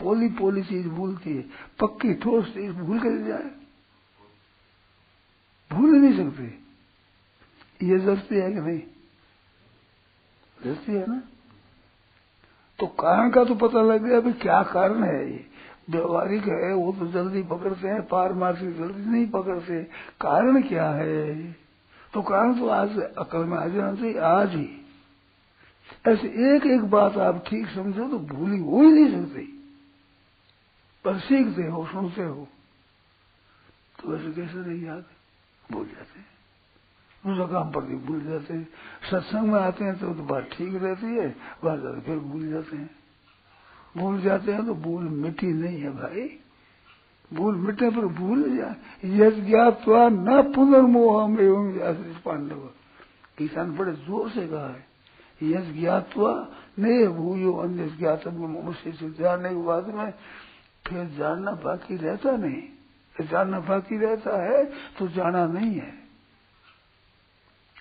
पोली 0.02 0.28
पोली 0.28 0.62
चीज़ 0.62 0.88
भूलती 0.88 1.36
है। 1.36 1.42
पक्की 1.80 2.14
ठोस 2.14 2.46
चीज़ 2.46 2.72
भूल 2.72 2.98
कर 2.98 3.28
जाए। 3.28 3.65
भूल 5.72 5.90
नहीं 5.90 6.30
सकते। 6.30 6.58
ये 7.86 7.98
जस्ती 7.98 8.34
है 8.34 8.52
कि 8.52 8.60
नहीं? 8.60 8.82
जस्ती 10.64 10.92
है 10.92 11.06
ना? 11.06 11.22
तो 12.78 12.86
कारण 12.86 13.30
का 13.30 13.44
तो 13.44 13.54
पता 13.54 13.82
लग 13.82 14.04
गया 14.04 14.20
भाई 14.20 14.32
क्या 14.32 14.62
कारण 14.62 15.02
है 15.02 15.32
ये। 15.32 15.46
व्यवहारिक 15.90 16.44
है, 16.44 16.74
वो 16.74 16.92
तो 16.92 17.06
जल्दी 17.06 17.42
पकड़ते 17.42 17.88
हैं 17.88 18.06
पारमार्थिक 18.06 18.76
जल्दी 18.76 19.10
नहीं 19.10 19.26
पकड़ते। 19.26 19.82
कारण 20.20 20.62
क्या 20.62 20.90
है? 20.90 21.52
तो 22.14 22.22
कारण 22.22 22.58
तो 22.58 22.68
आज 22.68 23.00
अकल 23.00 23.44
में 23.44 23.56
आ 23.56 23.66
जाना 23.66 23.94
चाहिए, 23.94 24.18
आज 24.18 24.50
ही। 24.50 24.86
ऐसे 26.08 26.56
एक 26.56 26.66
एक 26.66 26.80
बात 26.80 27.16
आप 27.16 27.44
ठीक 27.46 27.68
समझो 27.68 28.08
तो 28.08 28.18
भूली 28.18 28.58
हो 28.58 28.82
ही 28.82 28.90
नहीं 28.90 29.26
सकती। 29.26 29.74
पर 31.04 31.18
सीखते 31.18 31.62
हो, 31.62 31.86
सुनते 31.86 32.22
हो। 32.22 32.48
तो 34.02 34.08
वैसे 34.08 34.32
कैसे 34.32 34.58
नहीं 34.58 34.82
याद? 34.82 35.04
भूल 35.72 35.86
जाते 35.86 36.18
हैं। 36.18 36.26
दूसरा 37.22 37.46
काम 37.46 37.70
पर 37.72 37.80
भी 37.80 37.96
भूल 38.06 38.20
जाते 38.20 38.54
हैं। 38.54 38.68
सत्संग 39.10 39.52
में 39.52 39.60
आते 39.60 39.84
हैं 39.84 39.98
तो, 39.98 40.14
तो 40.14 40.22
बात 40.22 40.48
ठीक 40.52 40.74
रहती 40.74 41.06
है 41.06 41.28
बात 41.64 41.78
जाते 41.80 42.00
फिर 42.00 42.18
भूल 42.18 42.48
जाते 42.50 42.76
हैं। 42.76 42.90
भूल 43.94 44.20
जाते 44.20 44.52
हैं 44.52 44.66
तो 44.66 44.74
भूल 44.76 45.04
मिट्टी 45.04 45.46
नहीं 45.46 45.80
है 45.80 45.90
भाई। 45.90 46.28
भूल 47.30 47.54
मिटने 47.56 47.90
पर 47.90 48.06
भूल 48.14 48.42
जाए 48.56 48.74
यज 49.16 49.44
ज्ञातवा 49.46 50.08
न 50.08 50.42
पुनर्मोह 50.54 51.40
एवं 51.42 51.72
पांडव। 52.24 52.68
किसान 53.38 53.76
बड़े 53.76 53.92
ज़ोर 53.92 54.30
से 54.30 54.46
कहा 54.46 54.68
है 54.68 54.84
यज 55.42 55.72
ज्ञातवा 55.74 56.32
नहीं 56.78 57.06
भूयो 57.08 57.52
अन्य 57.54 57.84
मुझसे 58.38 58.92
से 58.92 59.10
जानने 59.12 59.48
के 59.48 59.62
बाद 59.62 59.86
में 59.86 60.10
फिर 60.84 61.04
जानना 61.18 61.52
बाकी 61.64 61.96
रहता 61.96 62.36
नहीं। 62.36 62.62
जानना 63.24 63.60
बाकी 63.60 63.98
रहता 63.98 64.42
है 64.44 64.64
तो 64.98 65.08
जाना 65.08 65.46
नहीं 65.46 65.80
है। 65.80 66.06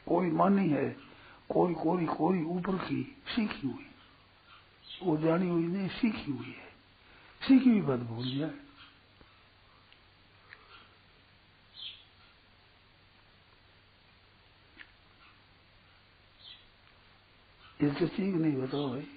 कोई 0.07 0.31
मानी 0.31 0.69
है, 0.69 0.89
कोई 1.53 1.73
कोई 1.73 2.05
कोई 2.05 2.43
ऊपर 2.43 2.77
की 2.77 3.17
सीखी 3.27 3.67
हुई। 3.67 3.85
वो 5.03 5.17
जानी 5.17 5.49
हुई 5.49 5.67
नहीं, 5.67 5.89
सीखी 5.89 6.31
हुई 6.31 6.47
है। 6.47 6.67
सीखी 7.47 7.69
हुई 7.69 7.81
बात 7.81 7.99
भूल 7.99 8.37
जाए। 8.37 8.51
ये 17.83 17.89
जची 17.89 18.23
नहीं 18.23 18.61
बताओ 18.61 18.89
भाई। 18.89 19.07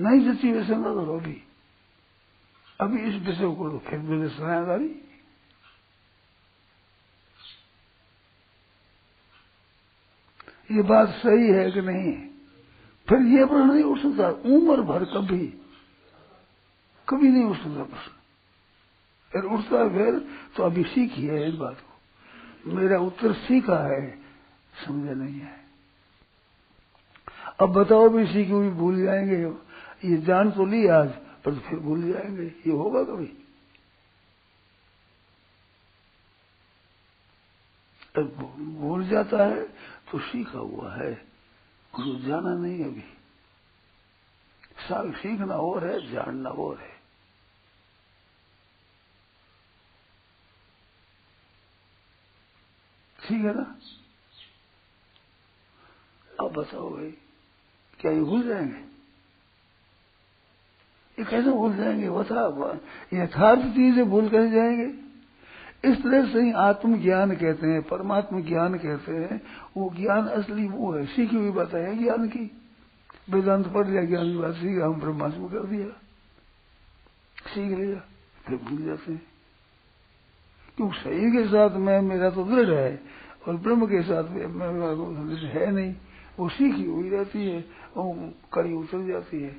नहीं 0.00 0.32
जची 0.32 0.52
वैसे 0.52 0.76
ना 0.76 0.94
करो 0.94 1.18
अभी। 1.18 1.42
अभी 2.80 3.00
इस 3.00 3.22
विषय 3.22 3.54
को 3.54 3.70
तो 3.70 3.78
फिर 3.78 3.98
मेरे 3.98 4.28
सनादारी 4.28 5.04
ये 10.70 10.82
बात 10.82 11.08
सही 11.08 11.48
है 11.48 11.70
कि 11.70 11.80
नहीं? 11.80 12.28
फिर 13.08 13.18
ये 13.18 13.44
प्रश्न 13.44 13.72
नहीं 13.72 13.84
उठ 13.84 13.98
सकता। 13.98 14.28
उम्र 14.28 14.80
भर 14.80 15.04
कभी 15.04 15.46
कभी 17.08 17.28
नहीं 17.28 17.44
उठ 17.44 17.56
सकता 17.56 17.84
प्रश्न। 17.84 18.12
फिर 19.32 19.42
उठता 19.42 19.88
फिर 19.88 20.28
तो 20.56 20.62
अभी 20.62 20.82
सीखी 20.82 21.26
है 21.26 21.48
इस 21.48 21.54
बात 21.54 21.80
को। 21.80 22.72
मेरा 22.72 22.98
उत्तर 22.98 23.32
सीखा 23.32 23.78
है, 23.78 24.18
समझा 24.86 25.12
नहीं 25.12 25.40
है। 25.40 25.60
अब 27.60 27.72
बताओ 27.72 28.08
भी 28.08 28.26
सीखी 28.26 28.52
हुई 28.52 28.68
भूल 28.68 29.02
जाएँगे। 29.02 29.42
ये 30.08 30.16
जान 30.16 30.50
तो 30.50 30.66
ली 30.66 30.86
आज, 30.86 31.08
पर 31.44 31.54
तो 31.54 31.60
फिर 31.60 31.78
भूल 31.78 32.12
जाएँगे। 32.12 32.42
ये 32.42 32.70
होगा 32.70 33.04
कभी? 33.04 33.32
भूल 38.74 39.08
जाता 39.08 39.46
है 39.46 39.66
तो 40.12 40.18
सीखा 40.18 40.58
हुआ 40.58 40.94
है। 40.94 41.12
उसको 41.94 42.28
जाना 42.28 42.54
नहीं 42.54 42.84
अभी। 42.84 43.04
साल 44.88 45.12
सीखना 45.12 45.54
और 45.54 45.86
है, 45.86 46.12
जानना 46.12 46.50
और 46.50 46.78
है। 46.78 46.98
ठीक 53.18 53.44
है 53.44 53.54
ना? 53.54 53.78
अब 56.40 56.52
बताओ 56.52 56.96
भाई, 56.96 57.10
क्या 58.00 58.12
ये 58.12 58.20
भूल 58.20 58.48
जाएँगे? 58.48 58.78
ये 61.18 61.24
कैसे 61.24 61.50
भूल 61.50 61.76
जाएँगे? 61.76 62.10
बता 62.10 62.48
यथार्थ 63.14 63.60
चीज़ें 63.60 64.10
भूल 64.10 64.28
कर 64.28 64.46
जाएँगे। 64.46 65.07
इस 65.84 66.02
तरह 66.02 66.32
से 66.32 66.40
ही 66.40 66.52
आत्मज्ञान 66.52 67.36
कहते 67.36 67.66
हैं, 67.66 67.82
परमात्म 67.82 68.42
ज्ञान 68.42 68.74
कहते 68.74 69.12
हैं। 69.12 69.42
वो 69.76 69.94
ज्ञान 69.96 70.28
असली 70.28 70.68
वो 70.68 70.92
है। 70.92 71.06
सीखी 71.06 71.36
हुई 71.36 71.50
बात 71.50 71.74
है 71.74 71.98
ज्ञान 71.98 72.28
की। 72.28 72.50
वेदांत 73.30 73.66
पढ़ 73.66 73.86
लिया 73.86 74.04
ज्ञान 74.04 74.32
की 74.32 74.38
बात 74.38 74.54
सीखा 74.54 74.86
हम 74.86 75.00
ब्रह्मास्म 75.00 75.48
कर 75.48 75.64
दिया। 75.64 75.86
सीख 77.54 77.78
लिया, 77.78 78.00
फिर 78.46 78.56
भूल 78.56 78.82
जाते 78.82 79.12
हैं। 79.12 79.22
क्योंकि 80.76 80.98
शरीर 80.98 81.30
के 81.30 81.48
साथ 81.48 81.70
मैं, 81.70 82.02
मेरा 82.02 82.30
तो 82.30 82.44
दृढ़ 82.44 82.70
है 82.70 83.00
और 83.48 83.56
ब्रह्म 83.56 83.86
के 83.86 84.02
साथ 84.02 84.24
मेरा 84.30 85.48
है 85.48 85.70
नहीं। 85.70 85.94
वो 86.38 86.48
सीखी 86.48 86.84
हुई 86.84 87.10
रहती 87.10 87.50
है 87.50 87.64
और 87.96 88.34
कड़ी 88.52 88.72
उतर 88.72 89.06
जाती 89.06 89.42
है। 89.42 89.52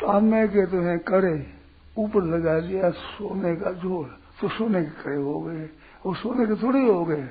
तो 0.00 0.06
हम 0.06 0.24
मैं 0.24 0.48
कहते 0.48 0.76
हैं, 0.76 0.98
करे। 0.98 1.63
ऊपर 1.98 2.22
लगा 2.22 2.60
दिया 2.60 2.90
सोने 2.90 3.56
का 3.56 3.72
जोड़ 3.72 4.08
तो 4.40 4.48
सोने 4.48 4.82
के 4.84 5.02
खड़े 5.02 5.16
हो 5.16 5.40
गए। 5.40 5.70
वो 6.06 6.14
सोने 6.14 6.46
के 6.46 6.54
थोड़े 6.62 6.88
हो 6.88 7.04
गए। 7.04 7.28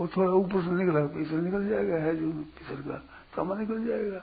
वो 0.00 0.06
थोड़ा 0.06 0.30
ऊपर 0.32 0.62
से 0.62 0.70
निकला, 0.70 1.00
पीछे 1.06 1.36
निकल 1.36 1.68
जाएगा, 1.68 1.96
है 1.96 2.16
जो 2.16 2.30
पीछे 2.32 2.76
का 2.76 3.02
तमा 3.36 3.54
निकल 3.54 3.86
जाएगा। 3.86 4.22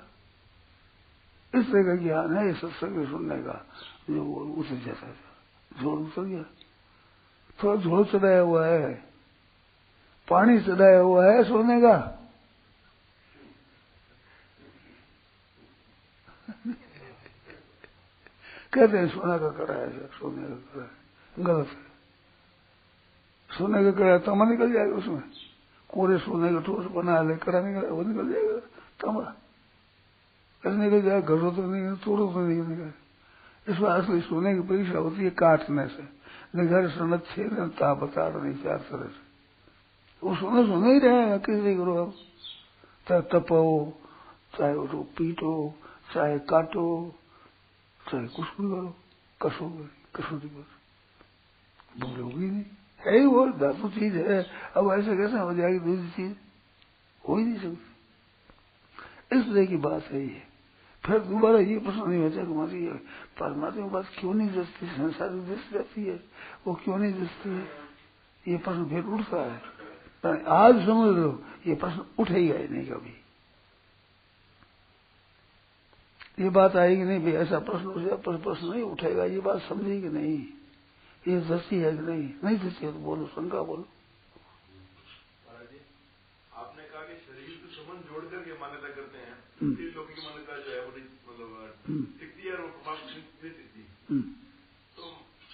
इस 1.53 1.71
तरह 1.71 1.83
का 1.83 1.95
ज्ञान 1.95 2.37
है 2.37 2.53
सत्संग 2.53 3.07
सुनने 3.07 3.35
का, 3.35 3.65
जो 4.09 4.23
वो 4.23 4.35
उतर 4.35 4.75
जाता 4.85 5.07
था। 5.07 5.81
ज़ोर 5.81 5.99
उतर 5.99 6.21
गया। 6.21 6.43
थोड़ा 7.63 7.81
झोल 7.81 8.05
चढ़ाया 8.05 8.41
हुआ 8.41 8.65
है। 8.65 8.93
पानी 10.27 10.59
चढ़ाया 10.59 10.99
हुआ 10.99 11.25
है 11.25 11.43
सोने 11.43 11.81
का। 11.81 12.16
कहते 18.73 18.97
हैं, 18.97 19.07
सोना 19.07 19.37
का 19.37 19.49
कड़ा 19.49 19.73
है, 19.73 19.99
सर, 19.99 20.09
सोने 20.19 20.47
का 20.47 20.55
कड़ा 20.55 20.83
है। 20.83 20.89
गलत 21.39 21.67
है। 21.67 21.87
सोने 23.57 23.83
का 23.83 23.91
कड़ा 23.91 24.17
तमा 24.17 24.45
निकल 24.45 24.71
जाएगा 24.71 24.95
उसमें। 24.95 25.23
कोरे 25.89 26.17
सोने 26.17 26.53
का 26.53 26.61
ठोस 26.61 26.85
बना 26.85 27.21
ले 27.21 27.35
कड़ा 27.35 27.61
निकल 27.61 27.87
वो 27.87 28.03
निकल 28.03 28.33
जाएगा। 28.33 28.59
तमा। 29.01 29.21
कैसे 30.63 30.77
निकल 30.77 31.01
जाएगा, 31.01 31.35
घरों 31.35 31.55
तो 31.55 31.61
नहीं 31.61 31.95
तोड़ो 31.95 32.33
तो 32.33 32.39
नहीं 32.39 32.61
निकल 32.61 32.91
इसमें 33.73 33.89
असली 33.89 34.21
सोने 34.21 34.55
की 34.55 34.61
परीक्षा 34.61 34.97
होती 34.97 35.23
है 35.23 35.29
काटने 35.29 35.87
से। 35.87 36.17
निघर 36.55 36.89
सुनत 36.89 37.25
छेद 37.25 37.71
ता 37.79 37.93
बता 37.93 38.29
नहीं 38.29 38.63
चार 38.63 38.77
तरह 38.77 39.03
से। 39.03 39.27
वो 40.23 40.35
सोना 40.35 40.67
सोना 40.67 40.87
ही 40.87 40.99
रहेगा, 40.99 41.37
किसी 41.37 41.75
करो 41.75 42.05
आप? 42.05 42.13
चाहे 43.09 43.21
तपो, 43.21 43.93
चाहे 44.57 44.73
उसको 44.73 45.03
पीटो 45.03 45.73
चाहे 46.13 46.39
काटो। 46.39 47.15
चाहे 48.11 48.27
कुछ 48.27 48.45
भी 48.45 48.67
करो 48.69 48.95
कसो 49.41 49.87
कसौटी 50.15 50.49
करो 50.49 50.65
भूल 51.99 52.19
होगी 52.21 52.51
नहीं। 52.51 52.63
है 53.07 53.19
ही 53.19 53.25
वो 53.25 53.45
धातु 53.47 53.89
चीज़ 53.89 54.17
है। 54.17 54.45
अब 54.77 54.91
ऐसे 54.91 55.17
कैसे 55.17 55.37
हो 55.37 55.53
जाएगी 55.53 55.79
दूसरी 55.79 56.09
चीज़? 56.09 56.35
हो 57.29 57.37
ही 57.37 57.45
नहीं 57.45 57.55
सकती। 57.55 59.39
इस 59.39 59.45
तरह 59.45 59.65
की 59.65 59.77
बात 59.77 60.03
है 60.03 60.21
ये। 60.21 60.43
फिर 61.05 61.19
दोबारा 61.19 61.59
ये 61.59 61.79
प्रश्न 61.79 62.09
नहीं 62.09 62.23
होता 62.23 62.41
हमारी 62.41 62.87
परमात्मा 63.39 63.87
बात 63.87 64.05
क्यों 64.19 64.33
नहीं 64.33 64.49
जचती 64.49 64.87
संसार 64.87 65.29
की 65.29 65.55
जच 65.55 65.73
जाती 65.73 66.05
है। 66.05 66.23
वो 66.67 66.73
क्यों 66.73 66.97
नहीं 66.97 67.13
जचती 67.13 67.49
है? 67.49 67.67
ये 68.47 68.57
प्रश्न 68.57 68.85
फिर 68.85 69.05
उठता 69.05 69.37
है। 69.37 69.77
आज 70.45 70.75
समझ 70.75 71.17
लो, 71.17 71.43
ये 71.67 71.75
प्रश्न 71.75 72.05
उठेगा 72.19 72.57
ही 72.57 72.67
नहीं 72.67 72.87
कभी। 72.87 73.21
ये 76.37 76.49
बात 76.51 76.75
आएगी 76.77 77.03
नहीं 77.03 77.19
भाई 77.19 77.31
ऐसा 77.41 77.59
प्रश्न 77.65 77.87
उठेगा 77.89 78.15
प्रश्न 78.37 78.67
नहीं 78.67 78.81
उठेगा 78.85 79.23
ये 79.27 79.39
बात 79.41 79.61
समझेगी 79.63 80.09
नहीं 80.11 80.37
ये 81.25 81.39
जची 81.43 81.77
है 81.77 81.91
कि 81.91 82.03
नहीं 82.03 82.25
नहीं 82.43 82.57
जची 82.59 82.85
है 82.85 82.91
तो 82.93 82.99
बोलो 83.01 83.25
शंका 83.27 83.61
बोलो 83.63 83.85
आपने 86.55 86.83
कहा 86.83 87.01
कि 87.01 87.15
शरीर 87.17 87.49
से 87.55 87.73
संबंध 87.73 88.05
जोड़ 88.05 88.23
करके 88.25 88.59
मान्यता 88.59 88.89
करते 88.91 89.17
हैं 89.17 89.33
हम्म। 89.57 89.73
लोगों 89.87 90.05
की 90.05 90.21
मान्यता 90.21 90.57
जो 90.59 90.71
है 90.71 90.79
वो 90.81 90.91
मतलब 90.91 91.49
हम्म। 91.89 92.03
दिखती 92.19 92.43
है 92.43 92.53
और 92.53 92.69
हम्म। 94.07 94.21
तो 94.97 95.11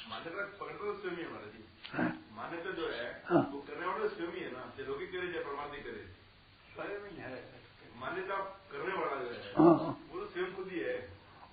मान्यता 0.10 0.46
पकड़ता 0.60 0.84
तो 0.84 0.93
स्वयं 1.00 1.15
ही 1.15 1.24
हमारा 1.24 1.48
जी 1.48 1.63
हाँ। 1.93 2.12
मान्यता 2.36 2.72
जो 2.74 2.91
है 2.91 3.10
हाँ। 3.26 3.43
वो 3.54 3.60
करने 3.63 3.86
वाला 3.86 4.00
तो 4.00 4.15
स्वयं 4.15 4.32
ही 4.34 4.41
है 4.41 4.52
ना 4.52 4.69
लौकिक 4.84 5.12
करे 5.12 5.28
चाहे 5.28 5.43
परमात्मा 5.43 5.82
करे 5.82 6.06
स्वयं 6.69 7.10
ही 7.10 7.17
है 7.24 7.36
मान्यता 7.98 8.38
करने 8.69 8.93
वाला 8.96 9.22
जो 9.24 9.30
है 9.32 9.54
हाँ। 9.56 10.00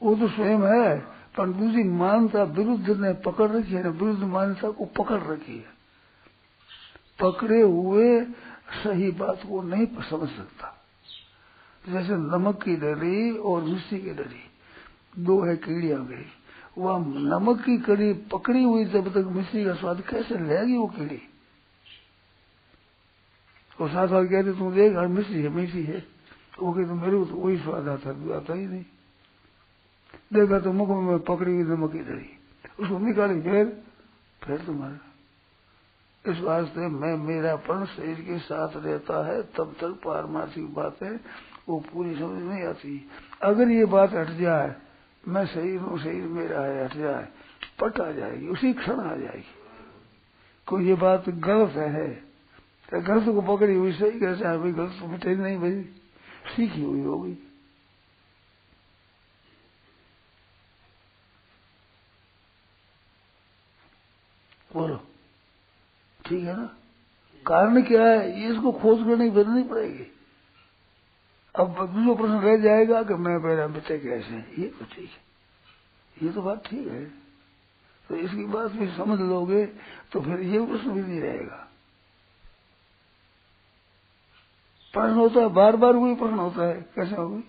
वो 0.03 0.10
तो 0.21 0.29
स्वयं 0.29 0.59
है, 0.59 0.99
पर 1.37 1.49
दूसरी 1.49 1.85
मानता 1.85 2.43
विरुद्ध 2.43 2.91
ने 2.91 3.13
पकड़ 3.13 3.51
रखी 3.51 3.73
है, 3.73 3.91
विरुद्ध 3.91 4.25
मान्यता 4.25 4.71
को 4.71 4.85
पकड़ 4.85 5.23
रखी 5.23 5.57
है। 5.59 5.81
पकड़े 7.21 7.63
हुए 7.63 8.25
सही 8.85 9.11
बात 9.11 9.43
को 9.49 9.63
नहीं 9.63 9.87
समझ 9.87 10.29
सकता। 10.29 10.77
जैसे 11.89 12.13
नमक 12.13 12.63
की 12.63 12.77
डरी 12.77 13.39
और 13.39 13.63
मिश्री 13.63 14.01
की 14.01 14.11
डरी, 14.11 14.51
दो 15.19 15.45
है 15.45 15.57
कीड़िया 15.57 15.99
गई 15.99 16.27
वह 16.79 16.99
नमक 16.99 17.61
की 17.61 17.79
कड़ी 17.79 18.13
पकड़ी 18.13 18.63
हुई 18.63 18.85
जब 18.85 19.11
तक 19.11 19.27
मिश्री 19.27 19.65
का 19.65 19.75
स्वाद 19.75 20.01
कैसे 20.01 20.39
लेगी 20.39 20.77
वो 20.77 20.87
कीड़ी? 20.87 21.23
और 23.81 23.89
साथ 23.89 24.09
साथ 24.09 24.25
कहते, 24.25 24.53
तुम 24.53 24.75
देख 24.75 24.93
मिश्री 24.93 25.43
है 25.43 25.49
मिश्री 25.49 25.85
है। 25.85 26.07
वो 26.63 26.73
कहते, 26.73 26.93
मेरे 26.93 27.19
को 27.19 27.25
तो 27.25 27.35
वही 27.35 27.57
स्वाद 27.57 27.89
आता 27.89 28.37
आता 28.37 28.55
ही 28.55 28.67
नहीं। 28.67 28.85
देखा 30.31 30.59
तो 30.61 30.73
मुख 30.73 30.89
में 31.05 31.19
पकड़ी 31.21 31.53
हुई 31.53 31.65
नमक 31.67 31.93
की 31.93 31.99
डरी 32.01 32.29
उसको 32.81 32.99
निकाली 32.99 33.41
फिर 33.43 33.65
फिर 34.43 34.59
तुम्हारा। 34.67 34.99
इस 36.25 36.41
वास्ते 36.41 36.89
मैं 36.91 37.17
मेरा 37.19 37.55
पण 37.59 37.85
शरीर 37.87 38.21
के 38.21 38.39
साथ 38.41 38.77
रहता 38.77 39.27
है, 39.27 39.43
तब 39.43 39.75
तक 39.81 39.99
पारमार्थिक 40.05 40.75
बातें 40.75 41.11
वो 41.69 41.79
पूरी 41.87 42.15
समझ 42.17 42.43
नहीं 42.43 42.63
आती। 42.65 42.95
अगर 43.43 43.71
ये 43.71 43.85
बात 43.87 44.15
हट 44.15 44.31
जाए, 44.39 44.75
मैं 45.25 45.45
शरीर 45.47 45.81
हूँ 45.81 45.99
शरीर 45.99 46.25
मेरा 46.29 46.61
है 46.61 46.85
हट 46.85 46.97
जाए, 46.97 47.27
पट 47.81 48.01
आ 48.01 48.11
जाएगी, 48.13 48.47
उसी 48.49 48.73
क्षण 48.75 49.01
आ 49.01 49.15
जाएगी। 49.17 49.45
कोई 50.67 50.87
ये 50.87 50.95
बात 50.97 51.29
गलत 51.29 51.77
है 51.89 52.09
तो 52.89 53.01
गलत 53.03 53.25
को 53.27 53.41
पकड़ी 53.49 53.75
हुई 53.75 53.93
सही 53.93 54.21
कैसे 54.21 54.45
गलत 54.73 54.97
तो 55.01 55.07
मिटे 55.09 55.35
नहीं 55.37 55.59
भाई, 55.59 55.83
सीखी 56.49 56.83
हुई 56.83 57.03
होगी। 57.03 57.37
बोलो। 64.71 64.97
ठीक 66.21 66.45
है 66.45 66.57
ना? 66.57 66.67
कारण 67.47 67.83
क्या 67.83 68.05
है? 68.05 68.41
ये 68.41 68.49
इसको 68.49 68.73
खोज 68.73 68.99
करने 68.99 69.25
की 69.25 69.31
ज़रूरत 69.31 69.49
नहीं 69.49 69.69
पड़ेगी। 69.69 70.07
अब 71.55 71.69
दूसरा 71.87 72.15
प्रश्न 72.15 72.41
रह 72.41 72.57
जाएगा 72.59 73.03
कि 73.03 73.15
मैं 73.17 73.37
मेरा 73.45 73.67
बच्चे 73.69 73.99
कैसे 73.99 74.37
ये 74.59 74.69
तो 74.71 74.85
ठीक 74.87 75.11
है। 75.11 75.29
ये 76.17 76.33
तो 76.33 76.43
बात 76.43 76.63
ठीक 76.67 76.87
है। 76.89 77.05
तो 78.07 78.17
इसकी 78.17 78.45
बात 78.47 78.71
भी 78.73 78.87
समझ 78.97 79.19
लोगे 79.21 79.65
तो 80.13 80.21
फिर 80.21 80.41
ये 80.43 80.61
प्रश्न 80.67 80.91
भी 80.91 81.01
नहीं 81.01 81.21
रहेगा। 81.21 81.67
प्रश्न 84.95 85.15
होता 85.15 85.41
है 85.41 85.49
बार 85.55 85.77
बार 85.77 85.97
वही 85.97 86.15
प्रश्न 86.15 86.39
होता 86.39 86.67
है। 86.67 86.81
कैसे 86.95 87.15
होगी 87.15 87.43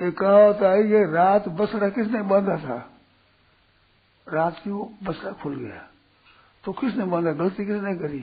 एक 0.00 0.18
कहा 0.18 0.44
होता 0.44 0.70
है 0.70 0.82
ये 0.88 1.04
रात 1.12 1.48
बसरा 1.50 1.88
किसने 1.90 2.22
बांधा 2.24 2.56
था? 2.58 2.78
रात 4.28 4.60
की 4.64 4.70
वो 4.70 4.92
बसरा 5.02 5.32
खुल 5.32 5.56
गया। 5.56 5.88
तो 6.64 6.72
किसने 6.72 7.04
बांधा? 7.04 7.32
गलती 7.32 7.66
किसने 7.66 7.94
करी? 7.94 8.20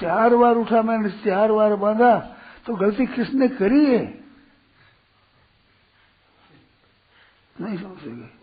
चार 0.00 0.36
बार 0.36 0.56
उठा 0.56 0.82
मैंने, 0.82 1.10
चार 1.10 1.52
बार 1.52 1.74
बांधा 1.74 2.36
तो 2.66 2.74
गलती 2.74 3.06
किसने 3.06 3.48
करी 3.48 3.84
है? 3.86 4.24
नहीं 7.60 7.76
समझ 7.76 7.98
सके। 7.98 8.36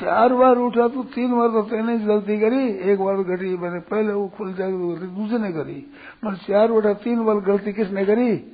चार 0.00 0.34
बार 0.34 0.56
उठा 0.56 0.88
तो 0.88 1.02
तीन 1.02 1.38
बार 1.38 1.48
तो 1.48 1.62
तेने 1.62 1.98
गलती 1.98 2.40
करी, 2.40 2.90
एक 2.92 3.00
बार 3.00 3.16
घटी 3.16 3.56
मैंने, 3.56 3.80
पहले 3.80 4.12
वो 4.12 4.28
खुल 4.28 4.54
जाएगी 4.54 4.78
तो 4.78 4.88
गलती 4.88 5.06
दूसरे 5.06 5.38
ने 5.38 5.52
करी। 5.52 5.86
मैंने 6.24 6.36
चार 6.36 6.70
उठा, 6.70 6.92
तीन 6.92 7.24
बार 7.24 7.36
गलती 7.36 7.72
किसने 7.72 8.04
करी? 8.04 8.52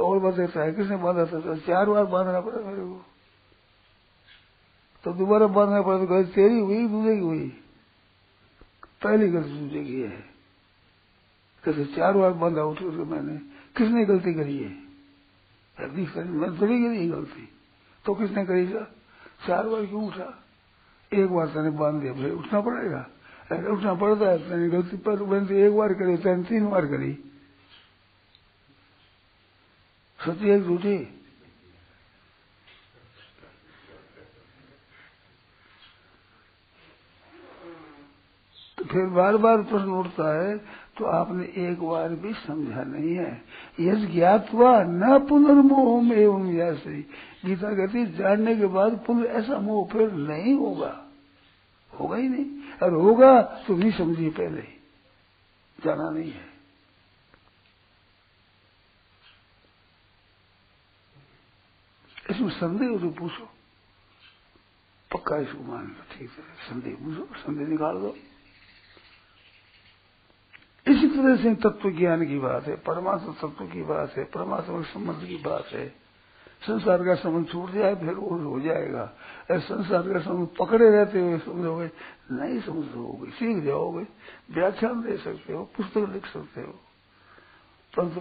और 0.00 0.18
बताता 0.18 0.62
है, 0.62 0.72
किसने 0.72 0.96
बांधा 0.96 1.24
था? 1.24 1.56
चार 1.56 1.86
बार 1.86 2.04
बांधना 2.04 2.40
पड़ा 2.40 2.70
मेरे 2.70 2.82
को। 2.82 3.11
तो 5.04 5.12
दोबारा 5.12 5.46
बांधना 5.46 5.82
पड़ा 5.82 5.98
तो 5.98 6.06
गलती 6.06 6.32
तेरी 6.32 6.58
हुई 6.60 6.86
दूसरे 6.88 7.14
की 7.14 7.22
हुई। 7.22 7.48
पहली 9.02 9.28
गलती 9.28 9.60
दूसरे 9.60 9.84
की 9.84 10.00
है। 10.00 10.24
कैसे 11.64 11.84
चार 11.84 12.16
बार 12.16 12.32
बांधा 12.32 12.62
उठ 12.62 12.78
करके 12.78 13.04
मैंने। 13.04 13.36
किसने 13.76 14.04
गलती 14.04 14.34
करी 14.34 14.58
है? 14.58 14.70
मैं 15.78 16.60
थोड़ी 16.60 16.84
करी 16.84 17.08
गलती? 17.08 17.48
तो 18.04 18.14
किसने 18.14 18.44
करी 18.46 18.66
सर 18.66 18.84
चार 19.46 19.68
बार 19.68 19.86
क्यों 19.86 20.06
उठा? 20.06 20.44
एक 21.12 21.28
बार 21.28 21.46
तेने 21.46 21.70
बाँध 21.70 22.00
दिया 22.00 22.12
भाई 22.12 22.30
उठना 22.30 22.60
पड़ेगा। 22.60 23.06
अगर 23.50 23.68
उठना 23.68 23.94
पड़ता 23.94 24.30
है 24.30 24.38
तेने 24.38 24.68
गलती 24.68 24.96
पर 24.96 25.22
बंदी 25.22 25.56
एक 25.56 25.76
बार 25.76 25.94
करी 25.94 26.16
तेने 26.16 26.42
तीन 26.42 26.70
बार 26.70 26.86
करी। 26.86 27.12
सती 30.18 30.48
एक 30.48 30.62
झूठी? 30.62 31.21
फिर 38.92 39.06
बार 39.06 39.36
बार 39.36 39.62
प्रश्न 39.62 39.90
उठता 39.90 40.28
है 40.42 40.56
तो 40.96 41.04
आपने 41.04 41.44
एक 41.68 41.80
बार 41.82 42.08
भी 42.14 42.32
समझा 42.32 42.82
नहीं 42.82 43.14
है। 43.14 43.44
यश 43.80 44.10
ज्ञातवा 44.10 44.82
न 44.82 45.18
पुनर्मोह 45.28 46.12
एवं 46.12 46.52
जैसे 46.52 46.96
गीता 47.44 47.70
कहती 47.74 48.06
जानने 48.06 48.56
के 48.56 48.66
बाद 48.66 49.04
पुनः 49.06 49.28
ऐसा 49.30 49.58
मोह 49.58 49.86
फिर 49.92 50.12
नहीं 50.12 50.54
होगा। 50.54 51.06
होगा 51.92 52.16
ही 52.16 52.28
नहीं। 52.28 52.46
और 52.82 52.94
होगा 52.94 53.42
तो 53.42 53.76
नहीं 53.76 53.92
समझिए 53.92 54.30
पहले। 54.30 54.62
जाना 55.78 56.10
नहीं 56.10 56.30
है। 56.32 56.50
इसमें 62.30 62.50
संदेह 62.50 62.98
तो 62.98 63.10
पूछो। 63.10 63.44
पक्का 65.10 65.36
इसको 65.36 65.64
मान 65.64 65.86
लो 65.86 66.18
ठीक 66.18 66.30
है। 66.30 66.44
संदेह 66.70 66.94
पूछो, 66.94 67.24
संदेह 67.34 67.66
निकाल 67.68 67.94
दो। 67.94 68.14
तरह 71.22 71.36
से 71.36 71.54
तत्व 71.54 71.90
ज्ञान 71.90 72.26
की 72.26 72.38
बात 72.38 72.66
है, 72.66 72.76
परमात्मा 72.76 73.32
तत्व 73.32 73.64
की 73.66 73.82
बात 73.82 74.16
है, 74.16 74.24
परमात्मा 74.24 74.78
के 74.78 74.92
संबंध 74.92 75.26
की 75.28 75.36
बात 75.36 75.66
है। 75.66 75.88
संसार 76.62 77.04
का 77.04 77.14
संबंध 77.14 77.46
छूट 77.48 77.70
जाए, 77.70 77.94
फिर 77.94 78.14
वो 78.14 78.36
हो 78.38 78.60
जाएगा। 78.60 79.04
संसार 79.50 80.12
का 80.12 80.20
संबंध 80.20 80.48
पकड़े 80.58 80.90
रहते 80.90 81.20
हुए 81.20 81.38
समझोगे, 81.38 81.90
नहीं 82.32 82.60
समझोगे, 82.60 83.30
सीख 83.30 83.64
जाओगे, 83.64 84.06
व्याख्यान 84.54 85.02
दे 85.02 85.16
सकते 85.16 85.52
हो, 85.52 85.64
पुस्तक 85.76 86.08
लिख 86.12 86.26
सकते 86.26 86.60
हो, 86.60 86.72
परंतु 87.92 88.20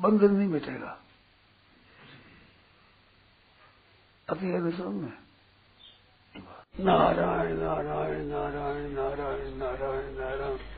बंधन 0.00 0.34
नहीं 0.34 0.48
मिटेगा। 0.48 0.98
अति 4.28 4.46
है 4.46 4.70
समझ 4.70 5.10
नारायण 6.80 7.56
नारायण 7.58 8.26
नारायण 8.26 8.90
नारायण 8.92 9.54
नारायण 9.56 10.12
नारायण। 10.14 10.77